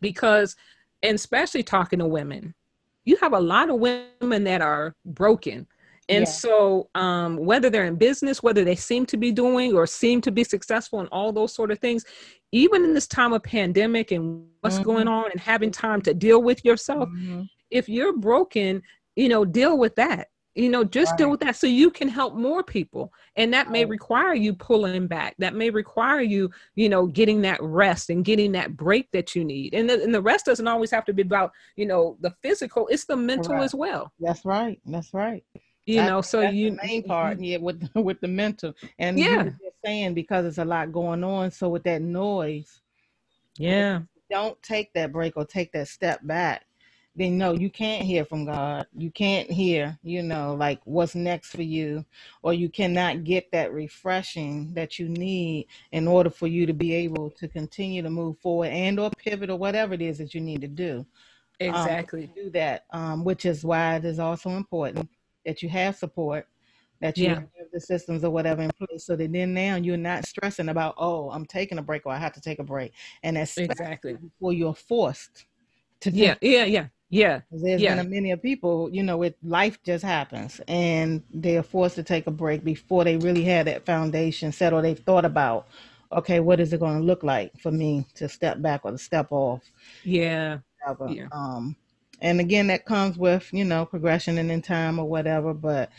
[0.00, 0.56] because
[1.02, 2.54] and especially talking to women,
[3.04, 5.66] you have a lot of women that are broken.
[6.10, 6.30] And yeah.
[6.30, 10.32] so, um, whether they're in business, whether they seem to be doing or seem to
[10.32, 12.06] be successful and all those sort of things,
[12.50, 14.84] even in this time of pandemic and what's mm-hmm.
[14.84, 17.42] going on and having time to deal with yourself, mm-hmm.
[17.70, 18.82] if you're broken,
[19.16, 21.18] you know, deal with that you know just right.
[21.18, 25.06] deal with that so you can help more people and that may require you pulling
[25.06, 25.34] back.
[25.38, 29.44] That may require you you know getting that rest and getting that break that you
[29.44, 29.74] need.
[29.74, 32.88] And the, and the rest doesn't always have to be about you know the physical
[32.88, 33.62] it's the mental right.
[33.62, 34.12] as well.
[34.20, 34.80] That's right.
[34.84, 35.44] That's right.
[35.86, 37.08] You that's, know so you main mm-hmm.
[37.08, 38.74] part yeah with with the mental.
[38.98, 39.44] And yeah.
[39.44, 42.80] you saying because it's a lot going on so with that noise
[43.58, 44.00] yeah.
[44.30, 46.64] don't take that break or take that step back
[47.18, 48.86] then no, you can't hear from God.
[48.96, 52.04] You can't hear, you know, like what's next for you,
[52.42, 56.94] or you cannot get that refreshing that you need in order for you to be
[56.94, 60.40] able to continue to move forward and or pivot or whatever it is that you
[60.40, 61.04] need to do.
[61.60, 62.24] Um, exactly.
[62.24, 65.08] Um, do that, um, which is why it is also important
[65.44, 66.46] that you have support,
[67.00, 67.34] that you yeah.
[67.34, 70.94] have the systems or whatever in place, so that then now you're not stressing about,
[70.98, 72.92] oh, I'm taking a break or I have to take a break,
[73.24, 75.46] and that's exactly before you're forced
[76.02, 76.12] to.
[76.12, 77.40] Yeah, yeah, yeah yeah.
[77.50, 77.96] There's yeah.
[77.96, 82.02] been a many of people, you know, with life just happens and they're forced to
[82.02, 85.68] take a break before they really had that foundation set or they've thought about,
[86.12, 88.98] okay, what is it going to look like for me to step back or to
[88.98, 89.62] step off?
[90.04, 90.58] Yeah.
[91.08, 91.28] yeah.
[91.32, 91.76] Um,
[92.20, 95.90] and again, that comes with, you know, progression and in time or whatever, but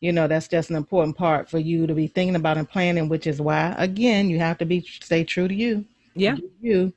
[0.00, 3.08] you know, that's just an important part for you to be thinking about and planning,
[3.08, 5.84] which is why, again, you have to be stay true to you.
[6.14, 6.36] Yeah.
[6.60, 6.92] You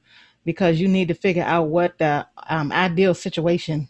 [0.46, 3.90] because you need to figure out what the um, ideal situation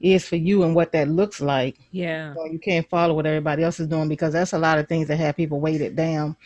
[0.00, 1.78] is for you and what that looks like.
[1.92, 2.34] Yeah.
[2.34, 5.08] So you can't follow what everybody else is doing because that's a lot of things
[5.08, 6.36] that have people weighted down.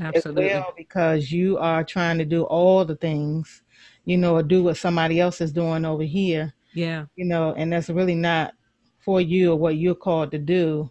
[0.00, 0.46] Absolutely.
[0.46, 3.62] Well, because you are trying to do all the things,
[4.04, 6.54] you know, or do what somebody else is doing over here.
[6.74, 7.06] Yeah.
[7.16, 8.52] You know, and that's really not
[8.98, 10.90] for you or what you're called to do,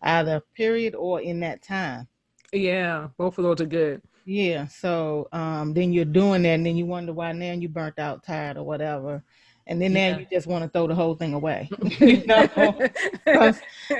[0.00, 2.08] either period or in that time.
[2.52, 4.02] Yeah, both of those are good.
[4.24, 4.66] Yeah.
[4.68, 8.24] So um, then you're doing that, and then you wonder why now you burnt out,
[8.24, 9.22] tired, or whatever.
[9.66, 10.12] And then yeah.
[10.12, 11.68] now you just want to throw the whole thing away.
[12.00, 12.88] you know,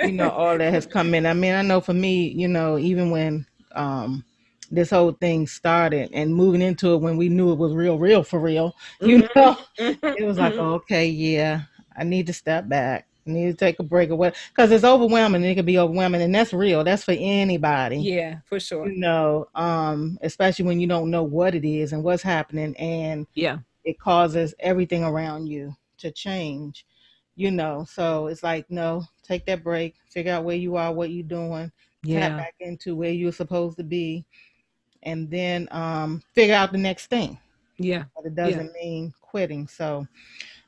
[0.05, 1.27] you know all that has come in.
[1.27, 4.25] I mean, I know for me, you know, even when um,
[4.71, 8.23] this whole thing started and moving into it when we knew it was real, real
[8.23, 9.39] for real, you mm-hmm.
[9.39, 10.75] know, it was like, mm-hmm.
[10.75, 11.63] okay, yeah,
[11.97, 15.45] I need to step back need to take a break or what because it's overwhelming
[15.45, 17.99] it can be overwhelming and that's real that's for anybody.
[17.99, 18.89] Yeah for sure.
[18.89, 23.27] You know um especially when you don't know what it is and what's happening and
[23.35, 23.59] yeah.
[23.85, 26.87] it causes everything around you to change
[27.35, 27.87] you know?
[27.89, 31.71] So it's like no take that break figure out where you are what you're doing
[32.03, 32.29] yeah.
[32.29, 34.25] tap back into where you're supposed to be
[35.03, 37.39] and then um figure out the next thing.
[37.79, 38.05] Yeah.
[38.15, 38.83] But it doesn't yeah.
[38.83, 39.67] mean quitting.
[39.67, 40.07] So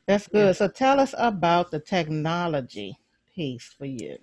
[0.06, 0.46] that's good.
[0.46, 0.52] Yeah.
[0.52, 2.98] So tell us about the technology
[3.34, 4.18] piece for you.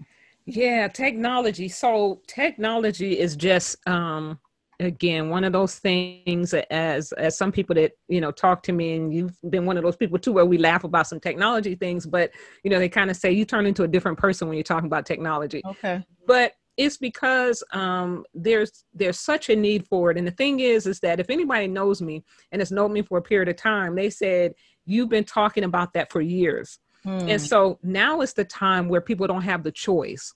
[0.45, 1.69] Yeah, technology.
[1.69, 4.39] So technology is just um
[4.79, 8.95] again one of those things as as some people that you know talk to me
[8.95, 12.05] and you've been one of those people too where we laugh about some technology things
[12.05, 12.31] but
[12.63, 14.87] you know they kind of say you turn into a different person when you're talking
[14.87, 20.25] about technology okay but it's because um, there's there's such a need for it and
[20.25, 23.21] the thing is is that if anybody knows me and has known me for a
[23.21, 24.53] period of time they said
[24.91, 27.29] you've been talking about that for years Hmm.
[27.29, 30.33] And so now is the time where people don't have the choice.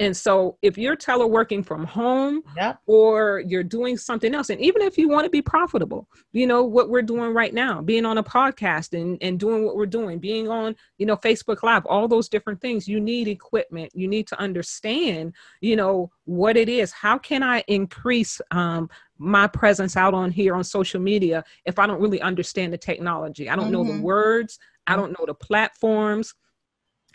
[0.00, 2.80] And so if you're teleworking from home Yep.
[2.86, 6.64] or you're doing something else, and even if you want to be profitable, you know,
[6.64, 10.18] what we're doing right now, being on a podcast and, and doing what we're doing,
[10.18, 13.92] being on, you know, Facebook Live, all those different things, you need equipment.
[13.94, 16.92] You need to understand, you know, what it is.
[16.92, 21.86] How can I increase um, my presence out on here on social media if I
[21.86, 23.50] don't really understand the technology?
[23.50, 24.00] I don't know the Mhm.
[24.00, 26.34] words, I don't know the platforms.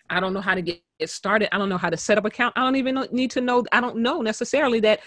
[0.09, 1.53] I don't know how to get, started.
[1.53, 2.53] I don't know how to set up account.
[2.55, 3.65] I don't even need to know.
[3.73, 5.01] I don't know necessarily that,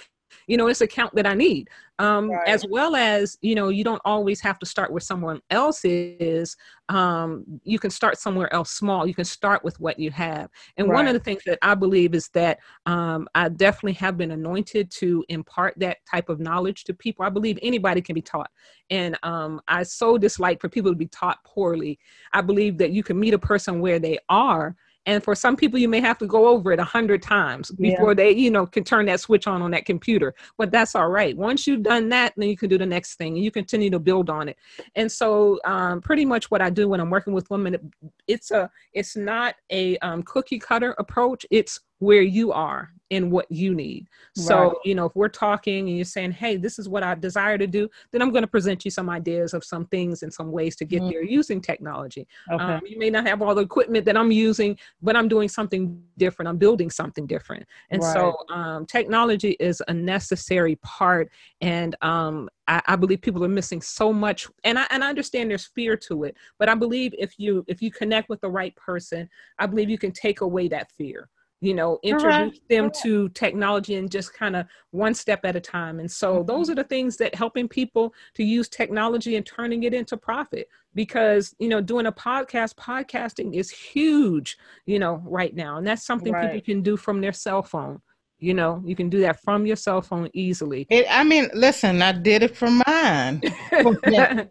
[0.46, 1.70] you know, it's account that I need.
[1.98, 2.46] Um, Right.
[2.46, 6.56] As well as, you know, you don't always have to start where someone else is.
[6.90, 9.06] Um, you can start somewhere else small.
[9.06, 10.50] You can start with what you have.
[10.76, 14.30] And one of the things that I believe is that um, I definitely have been
[14.32, 17.24] anointed to impart that type of knowledge to people.
[17.24, 18.50] I believe anybody can be taught.
[18.90, 21.98] And um, I so dislike for people to be taught poorly.
[22.34, 25.78] I believe that you can meet a person where they are and for some people
[25.78, 27.90] you may have to go over it a hundred times Yeah.
[27.90, 30.34] before they you know can turn that switch on on that computer.
[30.56, 31.36] But that's all right.
[31.36, 33.98] Once you've done that then you can do the next thing and you continue to
[33.98, 34.56] build on it.
[34.94, 37.84] And so um, pretty much what i do when i'm working with women it-
[38.26, 41.46] it's a it's not a um, cookie cutter approach.
[41.50, 44.72] It's where you are and what you need so Right.
[44.84, 47.66] you know if we're talking and you're saying hey this is what i desire to
[47.66, 50.76] do then i'm going to present you some ideas of some things and some ways
[50.76, 51.10] to get Mhm.
[51.10, 52.64] there using technology Okay.
[52.74, 56.02] um, you may not have all the equipment that I'm using, but I'm doing something
[56.16, 56.48] different.
[56.48, 57.66] I'm building something different.
[57.90, 61.30] And so um, technology is a necessary part.
[61.60, 64.48] And um, I, I believe people are missing so much.
[64.64, 67.80] And I, and I understand there's fear to it, but I believe if you if
[67.82, 71.28] you connect with the right person, I believe you can take away that fear.
[71.60, 73.02] You know, introduce them correct.
[73.02, 75.98] to technology and just kind of one step at a time.
[75.98, 76.46] And so Mhm.
[76.46, 80.68] those are the things that helping people to use technology and turning it into profit
[80.94, 86.04] because you know doing a podcast podcasting is huge you know right now and that's
[86.04, 88.00] something people can do from their cell phone
[88.40, 92.00] you know you can do that from your cell phone easily It, I mean, listen,
[92.02, 93.42] I did it for mine.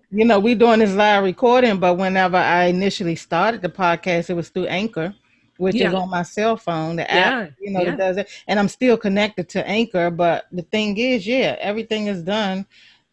[0.10, 4.36] You know, we doing this live recording, but whenever I initially started the podcast, it
[4.36, 5.14] was through Anchor,
[5.58, 7.92] which is on my cell phone, the Yeah, app, you know, yeah.
[7.92, 8.30] that does it.
[8.48, 12.66] And I'm still connected to Anchor, but the thing is, yeah, everything is done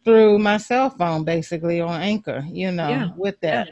[0.03, 3.69] through my cell phone, basically on Anchor, you know, Yeah, with that.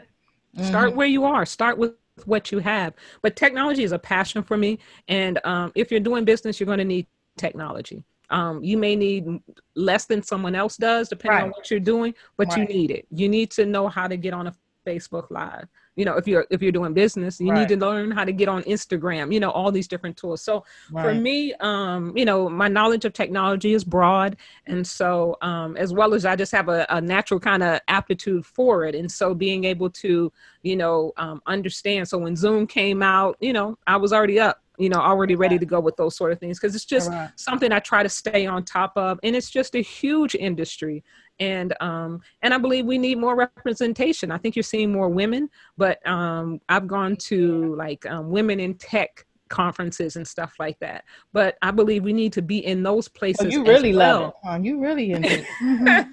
[0.58, 0.96] start Mhm.
[0.96, 1.44] where you are.
[1.46, 1.92] Start with
[2.26, 2.94] what you have.
[3.22, 6.78] But technology is a passion for me and um, if you're doing business you're going
[6.78, 7.06] to need
[7.36, 8.04] technology.
[8.30, 9.26] Um, you may need
[9.74, 13.06] less than someone else does depending on what you're doing but you need it.
[13.10, 14.54] You need to know how to get on a
[14.86, 17.60] facebook live you know if you're if you're doing business you Right.
[17.60, 20.42] need to learn how to get on instagram you know all these different tools.
[20.42, 20.64] So
[21.00, 24.36] for me um you know my knowledge of technology is broad.
[24.66, 28.44] And so um as well as i just have a, a natural kind of aptitude
[28.46, 28.94] for it.
[28.94, 32.08] And so being able to you know um, understand.
[32.08, 35.58] So when zoom came out you know i was already up you know already ready
[35.58, 36.58] to go with those sort of things.
[36.58, 37.30] Because it's just Right.
[37.36, 39.20] something i try to stay on top of.
[39.22, 41.04] And it's just a huge industry
[41.40, 44.30] and um and i believe we need more representation.
[44.30, 48.74] I think you're seeing more women but um i've gone to like um, women in
[48.74, 53.06] tech conferences and stuff like that but i believe we need to be in those
[53.08, 54.34] places Oh, you really love it.
[54.42, 54.58] huh?
[54.66, 55.46] You really into it.
[55.62, 56.08] Mhm.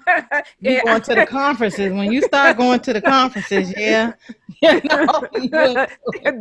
[0.60, 0.84] You Yeah.
[0.84, 1.92] going to the conferences.
[1.92, 4.12] When you start going to the conferences, yeah.
[4.62, 5.08] You know,
[5.40, 5.86] you-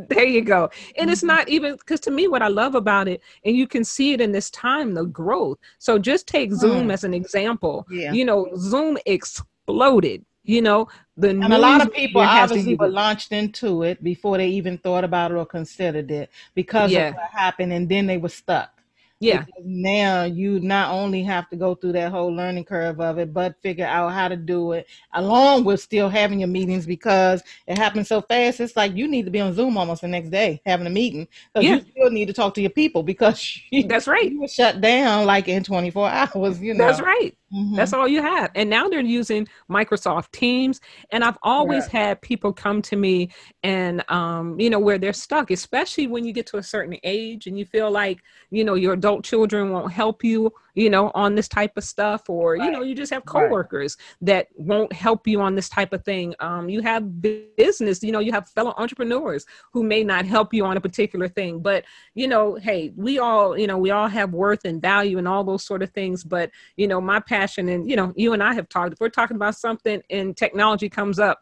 [0.13, 0.69] there you go.
[0.97, 1.27] And it's Mhm.
[1.33, 4.21] not even because to me, what I love about it, and you can see it
[4.21, 5.57] in this time, the growth.
[5.79, 6.93] So just take Zoom Mm.
[6.93, 7.75] as an example.
[7.89, 8.11] Yeah.
[8.17, 10.23] You know, Zoom exploded.
[10.43, 13.83] You know, the And a lot of people media has to obviously were launched into
[13.83, 17.09] it before they even thought about it or considered it because Yeah.
[17.09, 18.71] of what happened, and then they were stuck.
[19.19, 23.17] Yeah, Because now you not only have to go through that whole learning curve of
[23.17, 27.41] it, but figure out how to do it along with still having your meetings because
[27.67, 28.59] it happens so fast.
[28.59, 31.27] It's like you need to be on Zoom almost the next day having a meeting
[31.53, 31.71] because Yeah.
[31.71, 34.31] you still need to talk to your people because you, that's right.
[34.31, 36.87] you were shut down like in 24 hours, you know.
[36.87, 37.35] That's right.
[37.53, 37.75] Mhm.
[37.75, 38.51] That's all you have.
[38.55, 40.81] And now they're using Microsoft Teams.
[41.11, 43.31] And I've always had people come to me
[43.63, 47.47] and, um, you know, where they're stuck, especially when you get to a certain age
[47.47, 51.35] and you feel like, you know, your adult children won't help you, you know, on
[51.35, 53.43] this type of stuff, or, you know, you just have Right.
[53.45, 56.33] coworkers that won't help you on this type of thing.
[56.39, 60.65] Um, you have business, you know, you have fellow entrepreneurs who may not help you
[60.65, 61.59] on a particular thing.
[61.59, 65.27] But, you know, hey, we all, you know, we all have worth and value and
[65.27, 66.23] all those sort of things.
[66.23, 69.09] But, you know, my passion and, you know, you and I have talked, if we're
[69.09, 71.41] talking about something and technology comes up,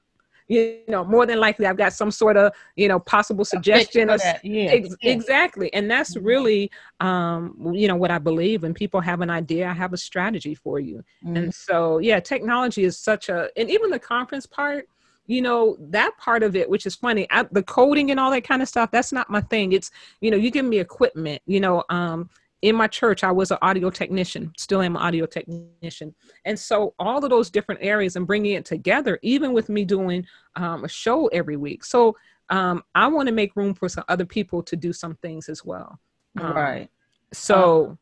[0.50, 4.18] you know, more than likely I've got some sort of, you know, possible suggestion or
[4.44, 5.12] yeah, Ex- yeah.
[5.12, 5.72] Exactly.
[5.74, 6.26] And that's Mhm.
[6.26, 8.64] really, um, you know, what I believe.
[8.64, 11.04] When people have an idea, I have a strategy for you.
[11.26, 11.38] Mhm.
[11.38, 14.90] And so, yeah, technology is such a, and even the conference part,
[15.28, 18.44] you know that part of it which is funny I, the coding and all that
[18.44, 19.92] kind of stuff that's not my thing it's
[20.22, 22.32] you know you give me equipment you know um
[22.62, 26.14] in my church i was an audio technician still am an audio technician
[26.46, 30.26] and so all of those different areas and bringing it together even with me doing
[30.56, 32.16] um, a show every week so
[32.50, 35.64] um, i want to make room for some other people to do some things as
[35.64, 36.00] well
[36.40, 36.90] um, right.
[37.34, 37.98] so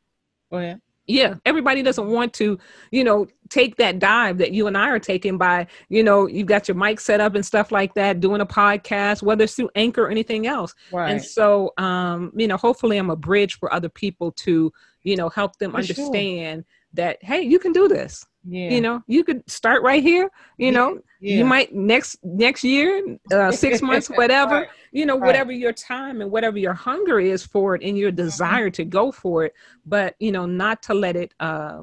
[0.50, 0.82] Go ahead.
[1.08, 2.60] Yeah everybody doesn't want to
[2.92, 6.48] you know take that dive that you and i are taking by you know you've
[6.48, 9.70] got your mic set up and stuff like that doing a podcast whether it's through
[9.76, 11.12] anchor or anything else Right.
[11.12, 14.72] and so um you know hopefully i'm a bridge for other people to
[15.04, 16.06] you know help them For sure.
[16.06, 18.70] understand that hey you can do this yeah.
[18.70, 21.38] you know you could start right here you Yeah, know yeah.
[21.38, 24.70] you might next next year uh, six months whatever Right.
[24.92, 25.26] You know Right.
[25.26, 28.58] whatever your time and whatever your hunger is for it and your Mm-hmm.
[28.58, 29.54] desire to go for it
[29.86, 31.82] but you know not to let it uh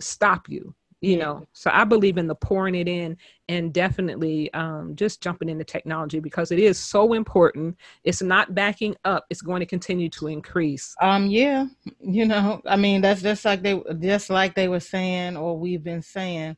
[0.00, 1.46] stop you you know?
[1.52, 3.16] So i believe in the pouring it in
[3.48, 7.76] and definitely um just jumping into technology because it is so important.
[8.04, 9.26] It's not backing up.
[9.28, 10.96] It's going to continue to increase.
[11.00, 11.66] Um, yeah,
[12.00, 15.82] you know, I mean, that's just like they just like they were saying, or we've
[15.82, 16.56] been saying,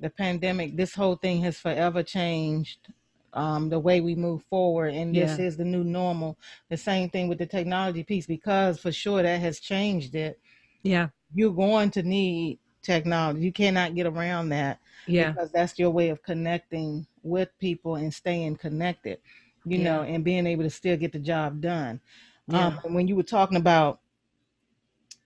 [0.00, 2.88] the pandemic, this whole thing has forever changed
[3.34, 5.38] um, the way we move forward, and this Yeah.
[5.38, 6.38] is the new normal.
[6.70, 10.38] The same thing with the technology piece, because for sure that has changed it.
[10.82, 13.40] yeah You're going to need technology.
[13.40, 18.12] You cannot get around that yeah because that's your way of connecting with people and
[18.12, 19.18] staying connected,
[19.64, 22.00] you know, and being able to still get the job done.
[22.48, 24.00] yeah Um, when you were talking about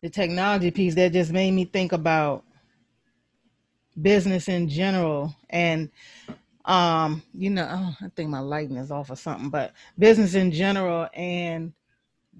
[0.02, 2.44] the technology piece, that just made me think about
[4.00, 5.34] business in general.
[5.50, 5.90] And,
[6.64, 10.52] um, you know, oh, I think my lighting is off or something, but business in
[10.52, 11.72] general and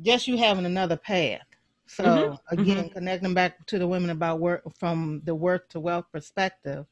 [0.03, 1.43] just you having another path.
[1.87, 6.07] So Mhm, again, connecting back to the women about work from the work to wealth
[6.13, 6.87] perspective,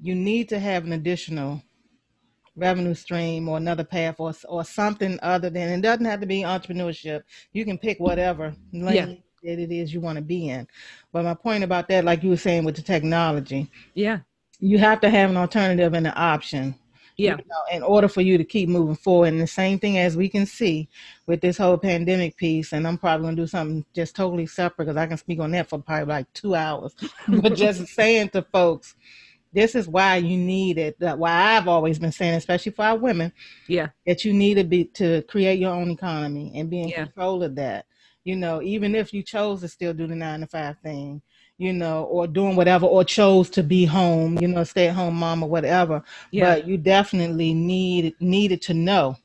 [0.00, 1.62] you need to have an additional
[2.56, 6.42] revenue stream or another path or or something other than it doesn't have to be
[6.42, 7.22] entrepreneurship.
[7.52, 8.54] You can pick whatever
[9.42, 10.66] that it is you want to be in.
[11.12, 14.20] But my point about that, like you were saying with the technology, yeah
[14.60, 16.74] you have to have an alternative and an option.
[17.22, 19.28] you yeah know, in order for you to keep moving forward.
[19.28, 20.88] And the same thing as we can see
[21.26, 24.96] with this whole pandemic piece, and I'm probably gonna do something just totally separate because
[24.98, 26.94] I can speak on that for probably like two hours.
[27.42, 28.96] but just saying to folks,
[29.52, 30.98] this is why you need it.
[31.00, 33.32] That why I've always been saying, especially for our women,
[33.68, 37.04] yeah that you need to be to create your own economy and be in Yeah.
[37.04, 37.86] control of that.
[38.24, 41.22] You know, even if you chose to still do the nine to five thing,
[41.58, 45.14] you know, or doing whatever, or chose to be home, you know, stay at home
[45.14, 46.02] mom or whatever.
[46.30, 49.16] yeah But you definitely need needed to know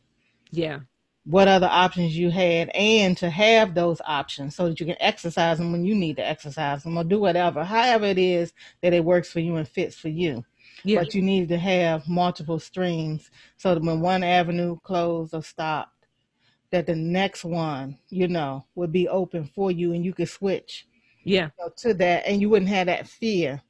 [0.51, 0.79] yeah
[1.25, 5.59] what other options you had and to have those options so that you can exercise
[5.59, 9.05] them when you need to exercise them or do whatever, however it is that it
[9.05, 10.43] works for you and fits for you.
[10.83, 15.43] yeah But you needed to have multiple streams so that when one avenue closed or
[15.43, 16.07] stopped,
[16.71, 20.87] that the next one, you know, would be open for you and you could switch
[21.23, 23.61] yeah you know, to that and you wouldn't have that fear,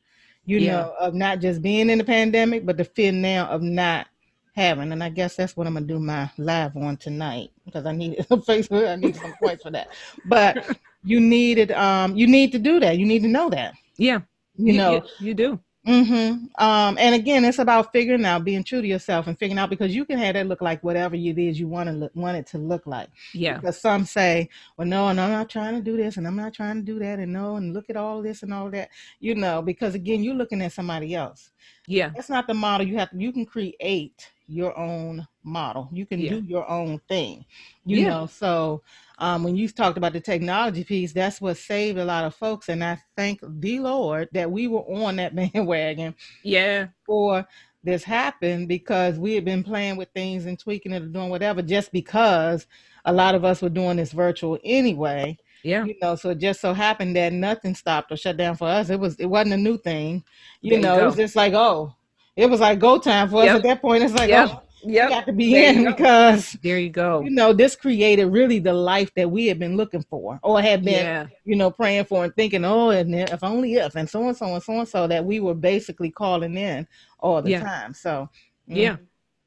[0.45, 0.61] you Yeah.
[0.61, 4.07] know, of not just being in the pandemic, but the fear now of not
[4.55, 4.91] having.
[4.91, 8.17] And I guess that's what I'm gonna do my live on tonight because I need
[8.29, 9.89] Facebook, I need some points for that.
[10.25, 10.59] But
[11.03, 12.97] you needed um you need to do that.
[12.97, 13.75] You need to know that.
[13.97, 14.21] yeah
[14.57, 16.63] You know, you do Mm-hmm.
[16.63, 19.95] Um, and again, it's about figuring out, being true to yourself, and figuring out because
[19.95, 22.45] you can have that look like whatever it is you want to look, want it
[22.47, 23.09] to look like.
[23.33, 26.35] yeah Because some say, "Well, no, and I'm not trying to do this, and I'm
[26.35, 28.89] not trying to do that, and no, and look at all this and all that."
[29.19, 31.49] You know, because again, you're looking at somebody else.
[31.91, 32.87] Yeah That's not the model.
[32.87, 33.17] You have to.
[33.17, 35.89] You can create your own model.
[35.93, 36.31] You can Yeah.
[36.31, 37.45] do your own thing.
[37.85, 38.09] You Yeah.
[38.09, 38.27] know.
[38.27, 38.83] So
[39.19, 42.69] um, when you talked about the technology piece, that's what saved a lot of folks,
[42.69, 47.47] and I thank the Lord that we were on that bandwagon yeah for
[47.83, 51.61] this happened because we had been playing with things and tweaking it or doing whatever
[51.61, 52.67] just because
[53.05, 56.61] a lot of us were doing this virtual anyway yeah you know so it just
[56.61, 59.57] so happened that nothing stopped or shut down for us it was it wasn't a
[59.57, 60.23] new thing
[60.61, 61.93] you There you know it was just like oh
[62.35, 64.49] it was like go time for us at that point it's like Yep.
[64.49, 68.25] oh yep got to be There in because there you go you know this created
[68.25, 71.71] really the life that we had been looking for or had been yeah you know,
[71.71, 74.73] praying for and thinking, oh, and if only if, and so and so and so
[74.79, 76.87] and so, that we were basically calling in
[77.19, 77.63] all the Yeah.
[77.63, 77.93] time.
[77.95, 78.29] So,
[78.69, 78.97] mm, Yeah.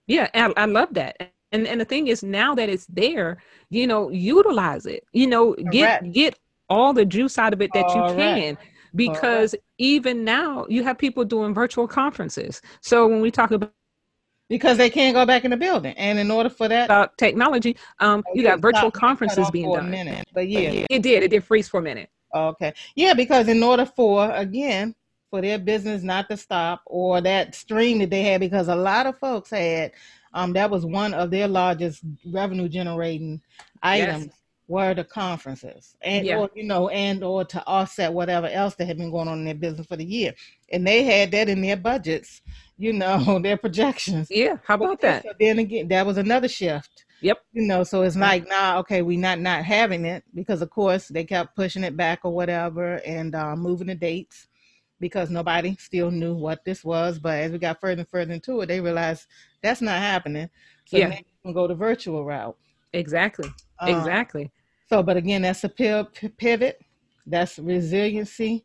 [0.07, 1.34] Yeah, I, I love that.
[1.55, 3.39] And and the thing is now that it's there,
[3.71, 5.05] you know, utilize it.
[5.13, 6.13] You know, get Correct.
[6.13, 6.39] get
[6.69, 8.17] all the juice out of it that you Correct.
[8.37, 8.59] can
[8.97, 12.61] because even now you have people doing virtual conferences.
[12.81, 13.73] So when we talk about,
[14.49, 17.77] because they can't go back in the building, and in order for that, about technology,
[18.01, 19.91] um Oh, you got virtual stop, conferences off being for a done.
[19.91, 20.25] minute.
[20.33, 22.11] But yeah, It did, it did freeze for a minute.
[22.35, 24.95] okay, yeah, because in order for again
[25.31, 29.07] for their business not to stop or that stream that they had because a lot
[29.07, 29.93] of folks had
[30.35, 33.41] um, that was one of their largest revenue generating
[33.83, 34.35] items yes.
[34.69, 36.39] were the conferences and yeah.
[36.39, 39.45] or you know and or to offset whatever else that had been going on in
[39.45, 40.35] their business for the year
[40.73, 42.43] and they had that in their budgets
[42.77, 47.05] you know their projections yeah how about that so then again that was another shift
[47.21, 47.43] Yep.
[47.55, 51.09] You know, so it's like, nah, okay, we not not having it because of course
[51.09, 54.49] they kept pushing it back or whatever and uh, moving the dates
[55.05, 57.19] because nobody still knew what this was.
[57.19, 59.27] But as we got further and further into it, they realized
[59.63, 60.49] that's not happening.
[60.87, 61.11] So yeah.
[61.11, 62.57] they can go the virtual route.
[62.95, 63.51] Exactly.
[63.81, 64.51] Um, exactly.
[64.89, 66.81] So, but again, that's a pivot.
[67.27, 68.65] That's resiliency.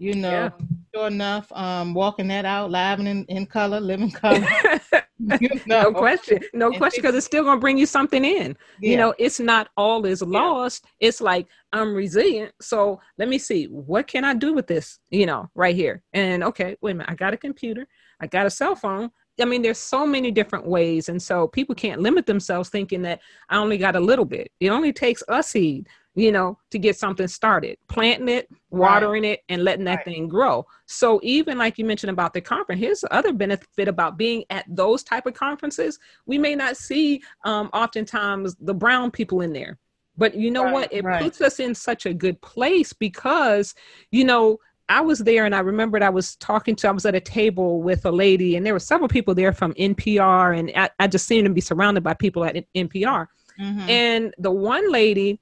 [0.00, 0.50] You know, yeah.
[0.94, 4.48] sure enough, um, walking that out live and in, in color, living color.
[5.40, 5.82] you know?
[5.82, 8.90] no question no and question because it's still going to bring you something in yeah.
[8.90, 11.08] you know it's not all is lost yeah.
[11.08, 15.26] it's like i'm resilient so let me see what can i do with this you
[15.26, 17.86] know right here and okay wait a minute i got a computer
[18.20, 21.08] i got a cell phone I mean, there's so many different ways.
[21.08, 24.50] And so people can't limit themselves thinking that I only got a little bit.
[24.60, 29.32] It only takes a seed you know, to get something started, planting it, watering right.
[29.32, 30.04] it, and letting that right.
[30.04, 30.66] thing grow.
[30.86, 34.64] So even like you mentioned about the conference, here's the other benefit about being at
[34.68, 35.98] those type of conferences.
[36.26, 39.78] We may not see um, oftentimes the brown people in there,
[40.16, 40.72] but you know right.
[40.72, 40.92] what?
[40.92, 43.74] It puts us in such a good place because,
[44.10, 44.58] you know,
[44.88, 47.80] I was there and I remembered I was talking to, I was at a table
[47.80, 51.26] with a lady and there were several people there from NPR and I, I just
[51.26, 53.28] seemed to be surrounded by people at NPR.
[53.60, 53.88] Mm-hmm.
[53.88, 55.40] And the one lady,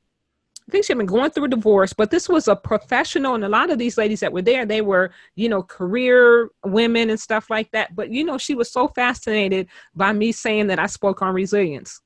[0.69, 3.43] I think she had been going through a divorce, but this was a professional, and
[3.43, 7.19] a lot of these ladies that were there, they were, you know, career women and
[7.19, 7.97] stuff like that.
[7.97, 12.03] But you know, she was so fascinated by me saying that I spoke on resilience.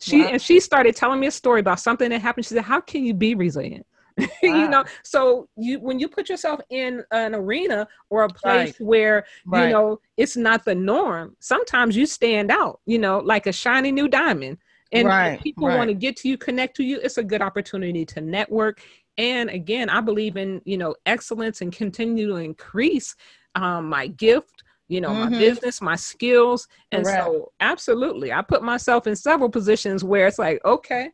[0.00, 0.30] She wow.
[0.32, 2.46] and she started telling me a story about something that happened.
[2.46, 3.86] She said, "How can you be resilient?"
[4.18, 4.26] Wow.
[4.42, 8.80] you know, so you when you put yourself in an arena or a place right.
[8.80, 9.66] where right.
[9.66, 12.80] you know it's not the norm, sometimes you stand out.
[12.86, 14.58] You know, like a shiny new diamond
[14.92, 15.76] and right, people right.
[15.76, 18.82] want to get to you, connect to you, it's a good opportunity to network.
[19.18, 23.14] And again, I believe in, you know, excellence and continue to increase
[23.54, 25.32] um, my gift, you know, mm-hmm.
[25.32, 26.68] my business, my skills.
[26.92, 27.24] And Correct.
[27.24, 31.10] so absolutely, I put myself in several positions where it's like, okay,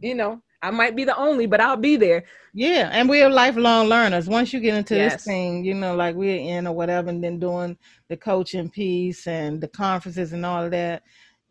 [0.00, 2.24] you know, I might be the only, but I'll be there.
[2.54, 4.28] Yeah, and we're lifelong learners.
[4.28, 5.14] Once you get into yes.
[5.14, 7.76] this thing, you know, like we're in or whatever, and then doing
[8.08, 11.02] the coaching piece and the conferences and all of that,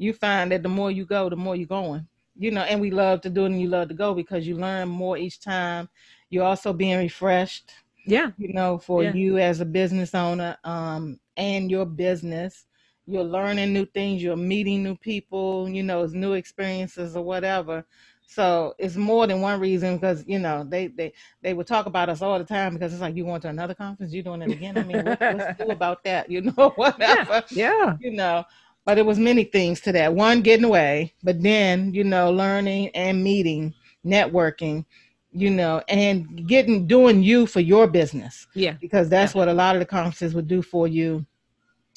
[0.02, 2.08] you find that the more you go, the more you're going.
[2.38, 4.56] You know, and we love to do it and you love to go because you
[4.56, 5.90] learn more each time.
[6.30, 7.72] You're also being refreshed.
[8.06, 8.32] Yeah.
[8.38, 9.14] You know, for yeah.
[9.14, 12.66] you as a business owner, um, and your business.
[13.08, 17.86] You're learning new things, you're meeting new people, you know, it's new experiences or whatever.
[18.28, 22.08] So it's more than one reason because you know they they they would talk about
[22.08, 24.52] us all the time because it's like you going to another conference, you're doing it
[24.52, 24.78] again.
[24.78, 26.32] I mean, what, what's new about that?
[26.32, 27.44] You know, whatever.
[27.50, 27.74] Yeah.
[27.74, 27.98] yeah.
[28.00, 28.46] You know,
[28.86, 30.14] but it was many things to that.
[30.14, 33.74] One, getting away, but then, you know, learning and meeting,
[34.06, 34.86] networking,
[35.32, 38.48] you know, and getting doing you for your business.
[38.54, 38.76] Yeah.
[38.82, 39.40] Because that's yeah.
[39.40, 41.26] what a lot of the conferences would do for you.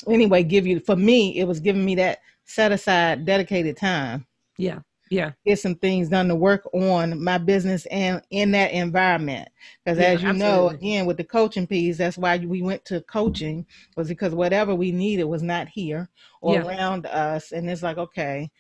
[0.09, 4.27] Anyway, give you for me, it was giving me that set aside dedicated time.
[4.59, 4.81] Yeah
[5.11, 9.49] yeah get some things done to work on my business and in that environment
[9.85, 10.39] because yeah, as you absolutely.
[10.39, 14.75] know again with the coaching piece that's why we went to coaching was because whatever
[14.75, 16.09] we needed was not here
[16.41, 16.67] or yeah.
[16.67, 18.51] around us and it's like okay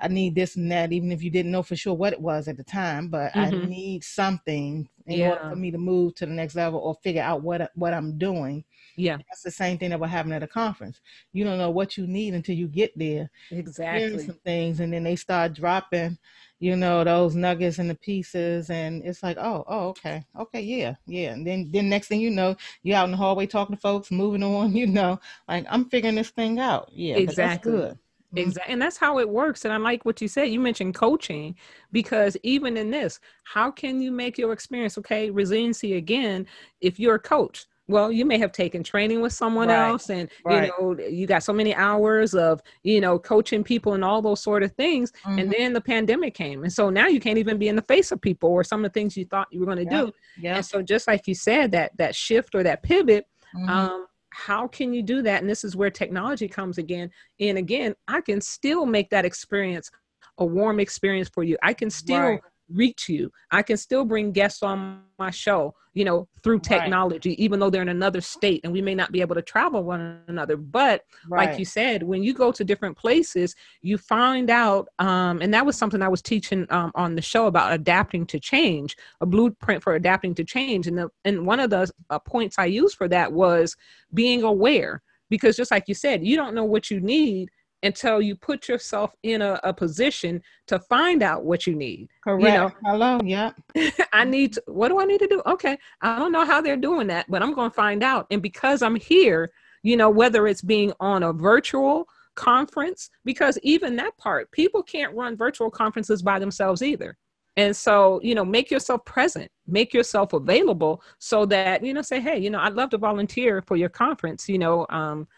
[0.00, 2.48] I need this and that, even if you didn't know for sure what it was
[2.48, 3.08] at the time.
[3.08, 3.62] But mm-hmm.
[3.62, 5.30] I need something in yeah.
[5.30, 8.18] order for me to move to the next level or figure out what what I'm
[8.18, 8.64] doing.
[8.96, 11.00] Yeah, that's the same thing that will happen at a conference.
[11.32, 13.30] You don't know what you need until you get there.
[13.50, 14.26] Exactly.
[14.26, 16.18] Some things, and then they start dropping,
[16.58, 20.94] you know, those nuggets and the pieces, and it's like, oh, oh, okay, okay, yeah,
[21.06, 21.32] yeah.
[21.32, 24.10] And then, then next thing you know, you're out in the hallway talking to folks,
[24.10, 24.72] moving on.
[24.82, 26.90] You know, like I'm figuring this thing out.
[26.92, 27.72] Yeah, exactly.
[27.72, 27.98] good.
[28.34, 28.48] Mm-hmm.
[28.48, 28.72] Exactly.
[28.72, 29.64] And that's how it works.
[29.64, 30.44] And I like what you said.
[30.44, 31.54] You mentioned coaching
[31.92, 35.30] because even in this, how can you make your experience okay?
[35.30, 36.46] Resiliency again,
[36.80, 39.88] if you're a coach, well you may have taken training with someone right.
[39.88, 40.70] else and right.
[40.78, 44.42] you know you got so many hours of you know coaching people and all those
[44.42, 45.38] sort of things mm-hmm.
[45.38, 48.12] and then the pandemic came and so now you can't even be in the face
[48.12, 50.56] of people or some of the things you thought you were going to do yeah.
[50.56, 53.68] and so just like you said that that shift or that pivot mm-hmm.
[53.68, 55.40] um how can you do that?
[55.40, 57.10] And this is where technology comes again.
[57.40, 59.90] And again i can still make that experience
[60.38, 61.56] a warm experience for you.
[61.62, 63.30] I can still right reach you.
[63.50, 67.38] I can still bring guests on my show, you know, through technology, right.
[67.38, 70.20] even though they're in another state and we may not be able to travel one
[70.28, 70.56] another.
[70.56, 71.48] But right.
[71.50, 75.66] like you said, when you go to different places, you find out, um, and that
[75.66, 79.82] was something I was teaching um, on the show about adapting to change, a blueprint
[79.82, 80.86] for adapting to change.
[80.86, 83.76] And the, and one of the uh, points I used for that was
[84.14, 87.50] being aware, because just like you said, you don't know what you need
[87.82, 92.08] until you put yourself in a, a position to find out what you need.
[92.22, 92.44] Correct.
[92.44, 93.52] You know, hello, yeah.
[94.12, 95.42] I need to, what do I need to do?
[95.46, 95.76] Okay.
[96.00, 98.26] I don't know how they're doing that, but I'm going to find out.
[98.30, 99.52] And because I'm here,
[99.82, 102.06] you know, whether it's being on a virtual
[102.36, 107.16] conference, because even that part, people can't run virtual conferences by themselves either.
[107.56, 112.18] And so, you know, make yourself present, make yourself available so that, you know, say,
[112.18, 114.48] hey, you know, I'd love to volunteer for your conference.
[114.48, 115.28] You know, um,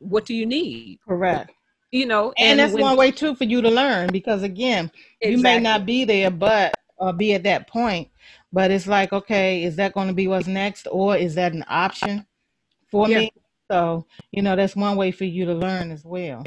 [0.00, 0.98] what do you need?
[1.08, 1.50] Correct
[1.92, 4.90] you know and, and that's when, one way too for you to learn because again
[5.20, 5.30] exactly.
[5.30, 8.08] you may not be there but or be at that point
[8.52, 11.64] but it's like okay is that going to be what's next or is that an
[11.68, 12.26] option
[12.90, 13.18] for yeah.
[13.20, 13.32] me
[13.70, 16.44] so you know that's one way for you to learn as well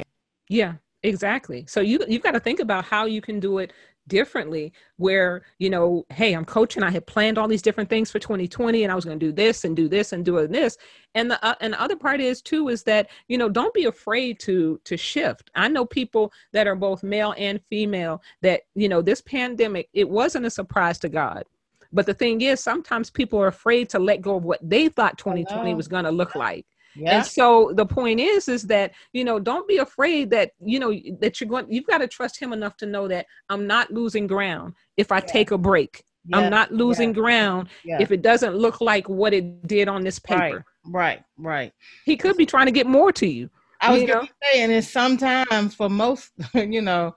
[0.48, 3.72] yeah exactly so you you've got to think about how you can do it
[4.10, 8.18] differently where you know hey i'm coaching i had planned all these different things for
[8.18, 10.76] 2020 and i was going to do this and do this and do this.
[11.14, 13.86] And the uh, and the other part is too is that you know don't be
[13.86, 15.50] afraid to to shift.
[15.54, 20.08] I know people that are both male and female that you know this pandemic it
[20.08, 21.44] wasn't a surprise to god.
[21.92, 25.18] But the thing is sometimes people are afraid to let go of what they thought
[25.18, 26.66] 2020 was going to look like
[26.96, 27.16] yeah.
[27.16, 30.92] And so the point is, is that, you know, don't be afraid that, you know,
[31.20, 34.26] that you're going, you've got to trust him enough to know that I'm not losing
[34.26, 35.26] ground if I yeah.
[35.26, 36.04] take a break.
[36.26, 36.38] Yeah.
[36.38, 40.64] I'm not losing ground if it doesn't look like what it did on this paper.
[40.84, 41.24] Right, right.
[41.38, 41.72] right.
[42.04, 43.48] He could be trying to get more to you.
[43.80, 47.16] I was going to say, and it's sometimes for most, you know,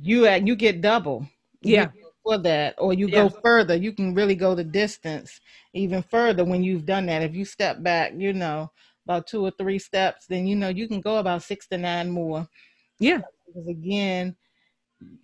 [0.00, 1.28] you at you get double.
[1.60, 1.88] Yeah.
[2.28, 3.22] For that, or you yeah.
[3.22, 3.74] go further.
[3.74, 5.40] You can really go the distance
[5.72, 7.22] even further when you've done that.
[7.22, 8.70] If you step back, you know,
[9.06, 12.10] about two or three steps, then you know you can go about six to nine
[12.10, 12.46] more.
[12.98, 13.22] Yeah.
[13.46, 14.36] Because again,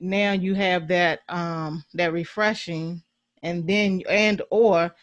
[0.01, 3.03] now you have that um that refreshing
[3.43, 4.95] and then and or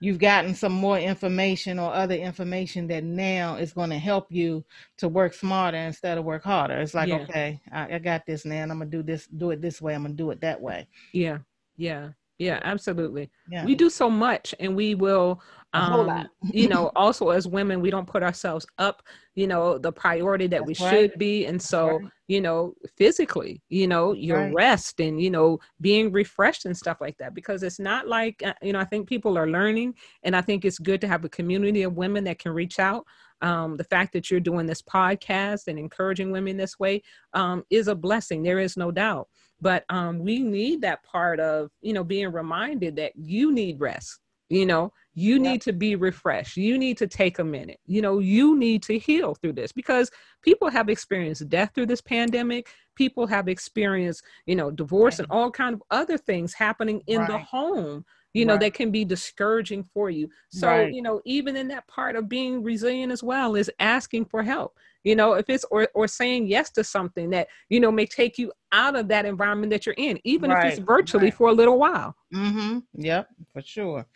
[0.00, 4.64] you've gotten some more information or other information that now is going to help you
[4.98, 6.78] to work smarter instead of work harder.
[6.78, 7.16] It's like, yeah.
[7.16, 9.94] okay, I, I, got this now, and I'm gonna do this, do it this way.
[9.94, 10.86] I'm gonna do it that way.
[11.12, 11.38] Yeah,
[11.76, 13.30] yeah, yeah, absolutely.
[13.50, 13.64] Yeah.
[13.64, 15.40] We do so much, and we will
[15.76, 19.02] um, you know, also as women, we don't put ourselves up,
[19.34, 20.90] you know, the priority that That's we right.
[20.90, 21.46] should be.
[21.46, 22.10] And so, right.
[22.28, 24.54] you know, physically, you know, your right.
[24.54, 27.34] rest and, you know, being refreshed and stuff like that.
[27.34, 29.94] Because it's not like, uh, you know, I think people are learning.
[30.22, 33.04] And I think it's good to have a community of women that can reach out.
[33.42, 37.02] Um, the fact that you're doing this podcast and encouraging women this way
[37.34, 38.42] um, is a blessing.
[38.42, 39.28] There is no doubt.
[39.60, 44.20] But um, we need that part of, you know, being reminded that you need rest
[44.48, 44.92] you know?
[45.18, 46.58] You need to be refreshed.
[46.58, 47.80] You need to take a minute.
[47.86, 50.10] You know you need to heal through this because
[50.42, 52.68] people have experienced death through this pandemic.
[52.96, 55.20] People have experienced you know divorce right.
[55.20, 57.28] and all kind of other things happening in right.
[57.28, 58.04] the home
[58.34, 58.60] you know right.
[58.60, 60.28] that can be discouraging for you.
[60.50, 64.42] So you know even in that part of being resilient as well is asking for
[64.42, 64.76] help
[65.06, 68.38] you know if it's or, or saying yes to something that you know may take
[68.38, 71.78] you out of that environment that you're in even if it's virtually for a little
[71.78, 74.06] while mm-hmm yep for sure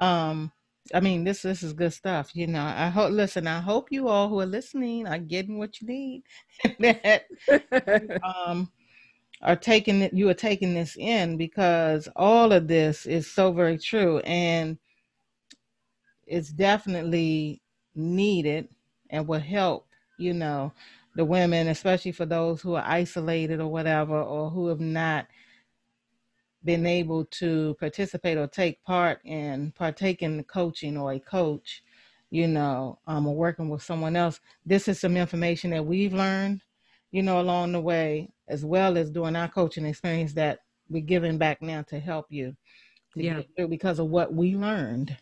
[0.00, 0.50] um,
[0.94, 2.34] I mean, this this is good stuff.
[2.34, 3.12] You know, I hope.
[3.12, 6.22] Listen, I hope you all who are listening are getting what you need.
[6.80, 7.26] that
[8.24, 8.70] um,
[9.42, 10.12] are taking it.
[10.12, 14.78] You are taking this in because all of this is so very true, and
[16.26, 17.62] it's definitely
[17.94, 18.68] needed
[19.10, 19.86] and will help.
[20.20, 20.72] You know,
[21.16, 25.26] the women, especially for those who are isolated or whatever, or who have not
[26.64, 31.82] been able to participate or take part in partake in coaching or a coach,
[32.30, 36.60] you know, um, or working with someone else, this is some information that we've learned,
[37.12, 41.38] you know, along the way, as well as doing our coaching experience that we're giving
[41.38, 42.54] back now to help you.
[43.14, 43.40] To yeah.
[43.68, 45.16] because of what we learned,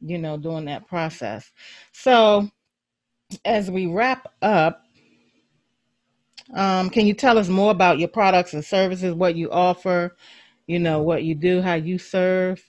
[0.00, 1.52] you know, during that process.
[1.92, 2.50] So,
[3.44, 4.84] as we wrap up,
[6.54, 10.16] um, can you tell us more about your products and services, what you offer,
[10.70, 12.62] you know what you do how you serve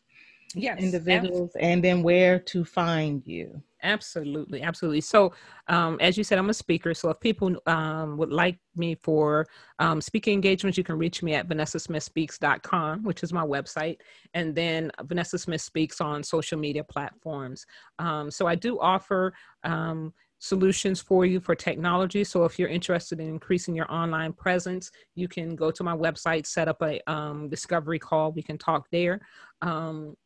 [0.55, 3.61] yes, individuals and then where to find you?
[3.83, 5.01] Absolutely absolutely.
[5.01, 5.33] So
[5.67, 9.45] um, as you said i'm a speaker so if people um, would like me for
[9.79, 13.97] um, speaking engagements you can reach me at vanessasmithspeaks.com which is my website
[14.33, 17.65] and then vanessa smith speaks on social media platforms.
[17.99, 19.33] Um, so i do offer
[19.63, 20.11] um,
[20.41, 22.23] solutions for you for technology.
[22.23, 26.47] So if you're interested in increasing your online presence, you can go to my website,
[26.47, 28.31] set up a um, discovery call.
[28.31, 29.21] We can talk there.
[29.61, 30.17] Um,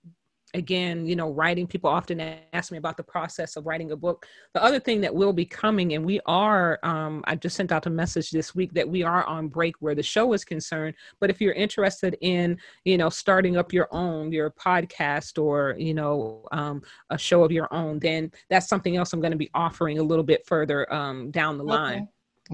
[0.55, 2.19] again, you know, writing, people often
[2.53, 4.25] ask me about the process of writing a book.
[4.53, 7.85] The other thing that will be coming, and we are, um, I just sent out
[7.85, 10.95] a message this week that we are on break where the show is concerned.
[11.19, 15.93] But if you're interested in, you know, starting up your own, your podcast or, you
[15.93, 19.51] know, um, a show of your own, then that's something else I'm going to be
[19.53, 21.73] offering a little bit further um, down the okay.
[21.73, 22.07] line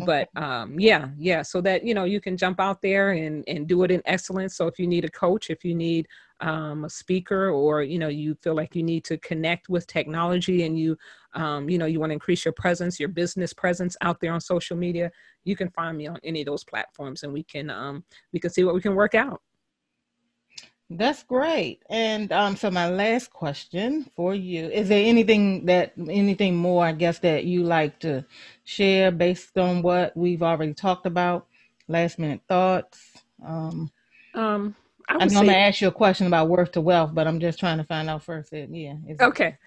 [0.06, 3.68] but um yeah yeah so that you know you can jump out there and and
[3.68, 4.56] do it in excellence.
[4.56, 6.08] So if you need a coach if you need
[6.42, 10.64] um, a speaker or you know you feel like you need to connect with technology
[10.66, 10.98] and you
[11.34, 14.42] um, you know you want to increase your presence your business presence out there on
[14.42, 15.12] social media
[15.44, 18.50] you can find me on any of those platforms and we can um, we can
[18.50, 19.42] see what we can work out
[20.98, 26.56] that's great and um, so my last question for you is there anything that anything
[26.56, 28.24] more i guess that you like to
[28.66, 31.48] share based on what we've already talked about
[31.88, 33.14] last minute thoughts
[33.46, 33.90] um,
[34.34, 34.76] um
[35.10, 37.60] I, say, I'm gonna ask you a question about worth to wealth, but I'm just
[37.60, 38.52] trying to find out first.
[38.52, 38.96] That, yeah.
[39.20, 39.58] Okay.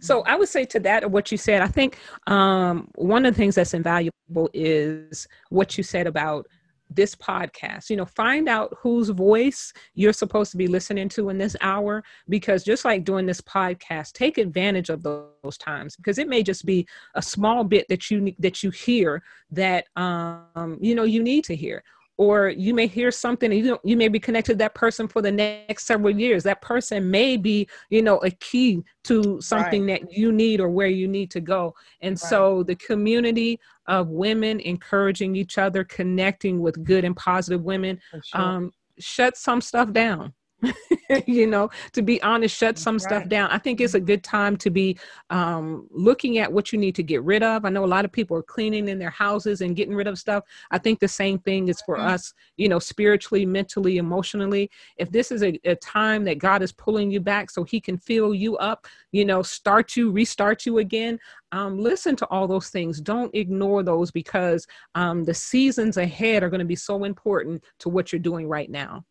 [0.00, 3.38] So I would say to that, what you said, I think um, one of the
[3.38, 6.46] things that's invaluable is what you said about
[6.90, 7.90] this podcast.
[7.90, 12.02] You know, find out whose voice you're supposed to be listening to in this hour,
[12.28, 16.64] because just like doing this podcast, take advantage of those times because it may just
[16.64, 21.44] be a small bit that you that you hear that um, you know you need
[21.44, 21.82] to hear
[22.18, 25.20] or you may hear something and you you may be connected to that person for
[25.20, 30.02] the next several years that person may be you know a key to something right.
[30.02, 32.18] that you need or where you need to go and right.
[32.18, 38.40] so the community of women encouraging each other connecting with good and positive women sure.
[38.40, 40.32] um, shut some stuff down
[41.26, 43.02] you know, to be honest, shut some right.
[43.02, 43.50] stuff down.
[43.50, 44.98] I think it's a good time to be
[45.30, 47.64] um, looking at what you need to get rid of.
[47.64, 50.18] I know a lot of people are cleaning in their houses and getting rid of
[50.18, 50.44] stuff.
[50.70, 52.08] I think the same thing is for mm-hmm.
[52.08, 54.70] us, you know, spiritually, mentally, emotionally.
[54.96, 57.98] If this is a, a time that God is pulling you back so He can
[57.98, 61.18] fill you up, you know, start you, restart you again,
[61.52, 63.00] um, listen to all those things.
[63.00, 67.88] Don't ignore those because um, the seasons ahead are going to be so important to
[67.88, 69.04] what you're doing right now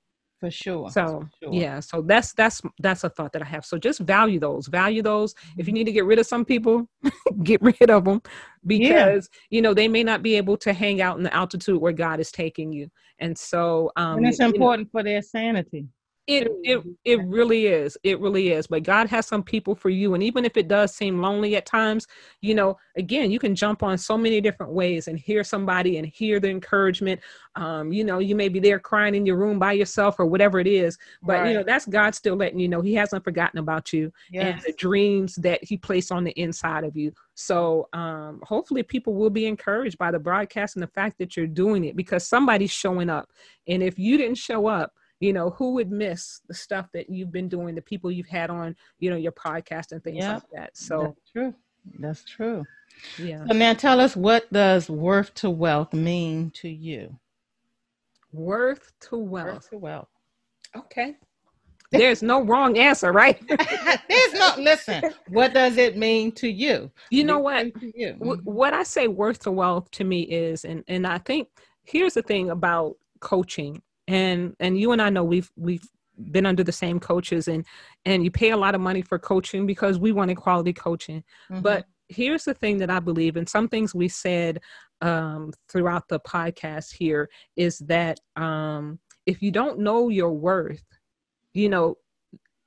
[0.45, 1.53] for sure so for sure.
[1.53, 5.01] yeah so that's that's that's a thought that i have so just value those value
[5.01, 5.79] those if you mm-hmm.
[5.79, 6.87] need to get rid of some people
[7.43, 8.21] get rid of them
[8.67, 9.39] because yeah.
[9.49, 12.19] you know they may not be able to hang out in the altitude where god
[12.19, 12.87] is taking you
[13.19, 15.87] and so um and it's important know, for their sanity
[16.27, 17.97] it it it really is.
[18.03, 18.65] It really is.
[18.65, 20.15] But God has some people for you.
[20.15, 22.07] And even if it does seem lonely at times,
[22.41, 26.07] you know, again, you can jump on so many different ways and hear somebody and
[26.07, 27.21] hear the encouragement.
[27.55, 30.59] Um, you know, you may be there crying in your room by yourself or whatever
[30.59, 30.97] it is.
[31.21, 31.49] But right.
[31.49, 34.45] you know, that's God still letting you know He hasn't forgotten about you yes.
[34.45, 37.13] and the dreams that He placed on the inside of you.
[37.35, 41.45] So um, hopefully people will be encouraged by the broadcast and the fact that you're
[41.45, 43.29] doing it because somebody's showing up.
[43.67, 47.31] And if you didn't show up, you know who would miss the stuff that you've
[47.31, 50.77] been doing the people you've had on you know your podcast and things like that.
[50.77, 51.53] So that's true.
[51.99, 52.65] That's true.
[53.17, 53.45] Yeah.
[53.47, 57.17] So now tell us what does worth to wealth mean to you?
[58.31, 59.53] Worth to wealth.
[59.53, 60.09] worth to wealth.
[60.75, 61.15] Okay.
[61.91, 63.39] There's no wrong answer right?
[64.09, 66.91] There's no listen what does it mean to you?
[67.09, 68.13] You know what you?
[68.43, 71.47] what i say worth to wealth to me is and and i think
[71.83, 75.87] here's the thing about coaching and and you and I know we've we've
[76.31, 77.65] been under the same coaches and
[78.05, 81.23] and you pay a lot of money for coaching because we wanted quality coaching.
[81.49, 81.61] Mm-hmm.
[81.61, 84.61] but here's the thing that i believe and some things we said
[85.01, 90.83] um, throughout the podcast here is that um, if you don't know your worth
[91.53, 91.97] you know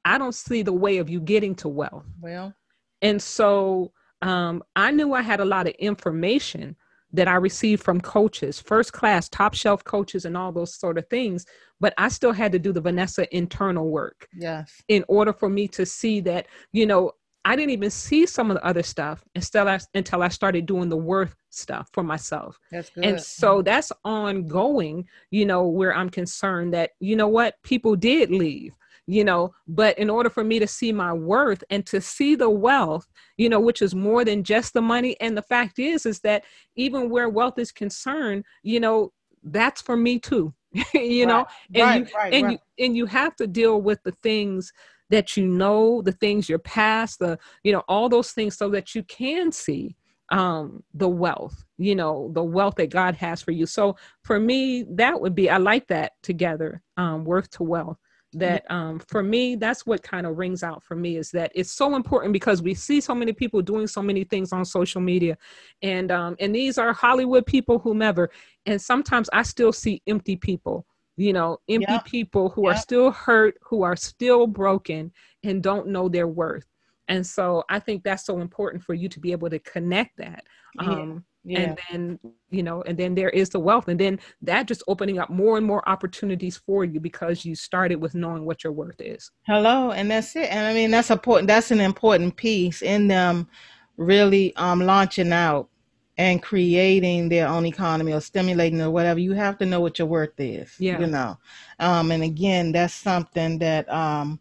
[0.05, 2.05] i don't see the way of you getting to wealth.
[2.21, 2.55] Well.
[3.01, 6.77] And so um, i knew i had a lot of information
[7.13, 11.09] that I received from coaches, first class, top shelf coaches, and all those sort of
[11.09, 11.47] things.
[11.81, 14.29] But I still had to do the Vanessa internal work.
[14.37, 14.83] Yes.
[14.89, 17.13] In order for me to see that, you know,
[17.45, 20.91] I didn't even see some of the other stuff until I, until I started doing
[20.91, 22.59] the worth stuff for myself.
[22.71, 23.05] That's good.
[23.05, 28.31] And so that's ongoing, you know, where I'm concerned that, you know what, people did
[28.31, 28.75] leave
[29.09, 32.49] you know but in order for me to see my worth and to see the
[32.49, 36.21] wealth you know which is more than just the money and the fact is is
[36.21, 36.45] that
[36.77, 39.11] even where wealth is concerned you know
[39.45, 40.53] that's for me too
[40.95, 41.29] you right.
[41.29, 44.73] know and right, you right, and you and you have to deal with the things
[45.09, 48.95] that you know the things your past the you know all those things so that
[48.95, 49.97] you can see
[50.31, 54.85] um the wealth you know the wealth that god has for you so for me
[54.91, 57.97] that would be i like that together um worth to wealth
[58.35, 61.73] that um, for me that's what kind of rings out for me is that it's
[61.73, 65.37] so important because we see so many people doing so many things on social media.
[65.83, 68.31] And um, and these are hollywood people whomever
[68.67, 70.85] and sometimes i still see empty people
[71.17, 72.05] you know empty Yep.
[72.05, 75.11] people who are still hurt who are still broken
[75.43, 76.67] and don't know their worth.
[77.09, 80.45] And so i think that's so important for you to be able to connect that
[80.79, 81.61] um, yeah.
[81.61, 82.19] and then
[82.51, 85.57] you know and then there is the wealth and then that just opening up more
[85.57, 89.93] and more opportunities for you because you started with knowing what your worth is Hello,
[89.93, 90.53] and that's it.
[90.53, 91.49] And I mean, that's important.
[91.49, 93.49] That's an important piece in them
[93.97, 95.71] really um, launching out
[96.19, 99.21] and creating their own economy or stimulating or whatever.
[99.21, 100.75] You have to know what your worth is.
[100.79, 101.01] Yeah.
[101.01, 101.39] You know.
[101.79, 104.39] Um, and again, that's something that um,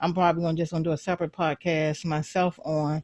[0.00, 3.02] I'm probably gonna just gonna do a separate podcast myself on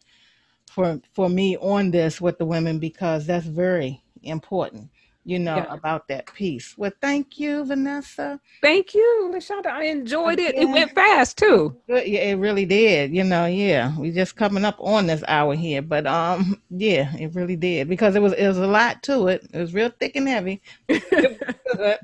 [0.71, 4.89] for for me on this with the women because that's very important.
[5.25, 5.75] You know Yeah.
[5.75, 6.75] about that piece.
[6.79, 8.41] Well, thank you, Vanessa.
[8.63, 12.07] thank you lashonda i enjoyed it it went fast too Good.
[12.09, 13.15] Yeah, it really did.
[13.15, 13.97] You know, yeah.
[13.99, 18.17] We just coming up on this hour here, but um, yeah, it really did because
[18.17, 19.47] it was it was a lot to it.
[19.53, 20.63] It was real thick and heavy.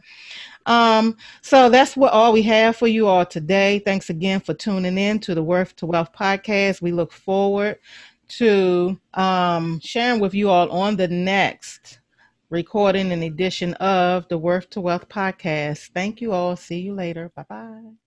[0.67, 3.79] Um, so that's what all we have for you all today.
[3.79, 6.83] Thanks again for tuning in to the Worth to Wealth podcast.
[6.83, 7.79] We look forward
[8.29, 12.01] to um sharing with you all on the next
[12.51, 15.91] recording and edition of the Worth to Wealth podcast.
[15.93, 16.57] Thank you all.
[16.57, 17.31] See you later.
[17.35, 18.06] Bye bye.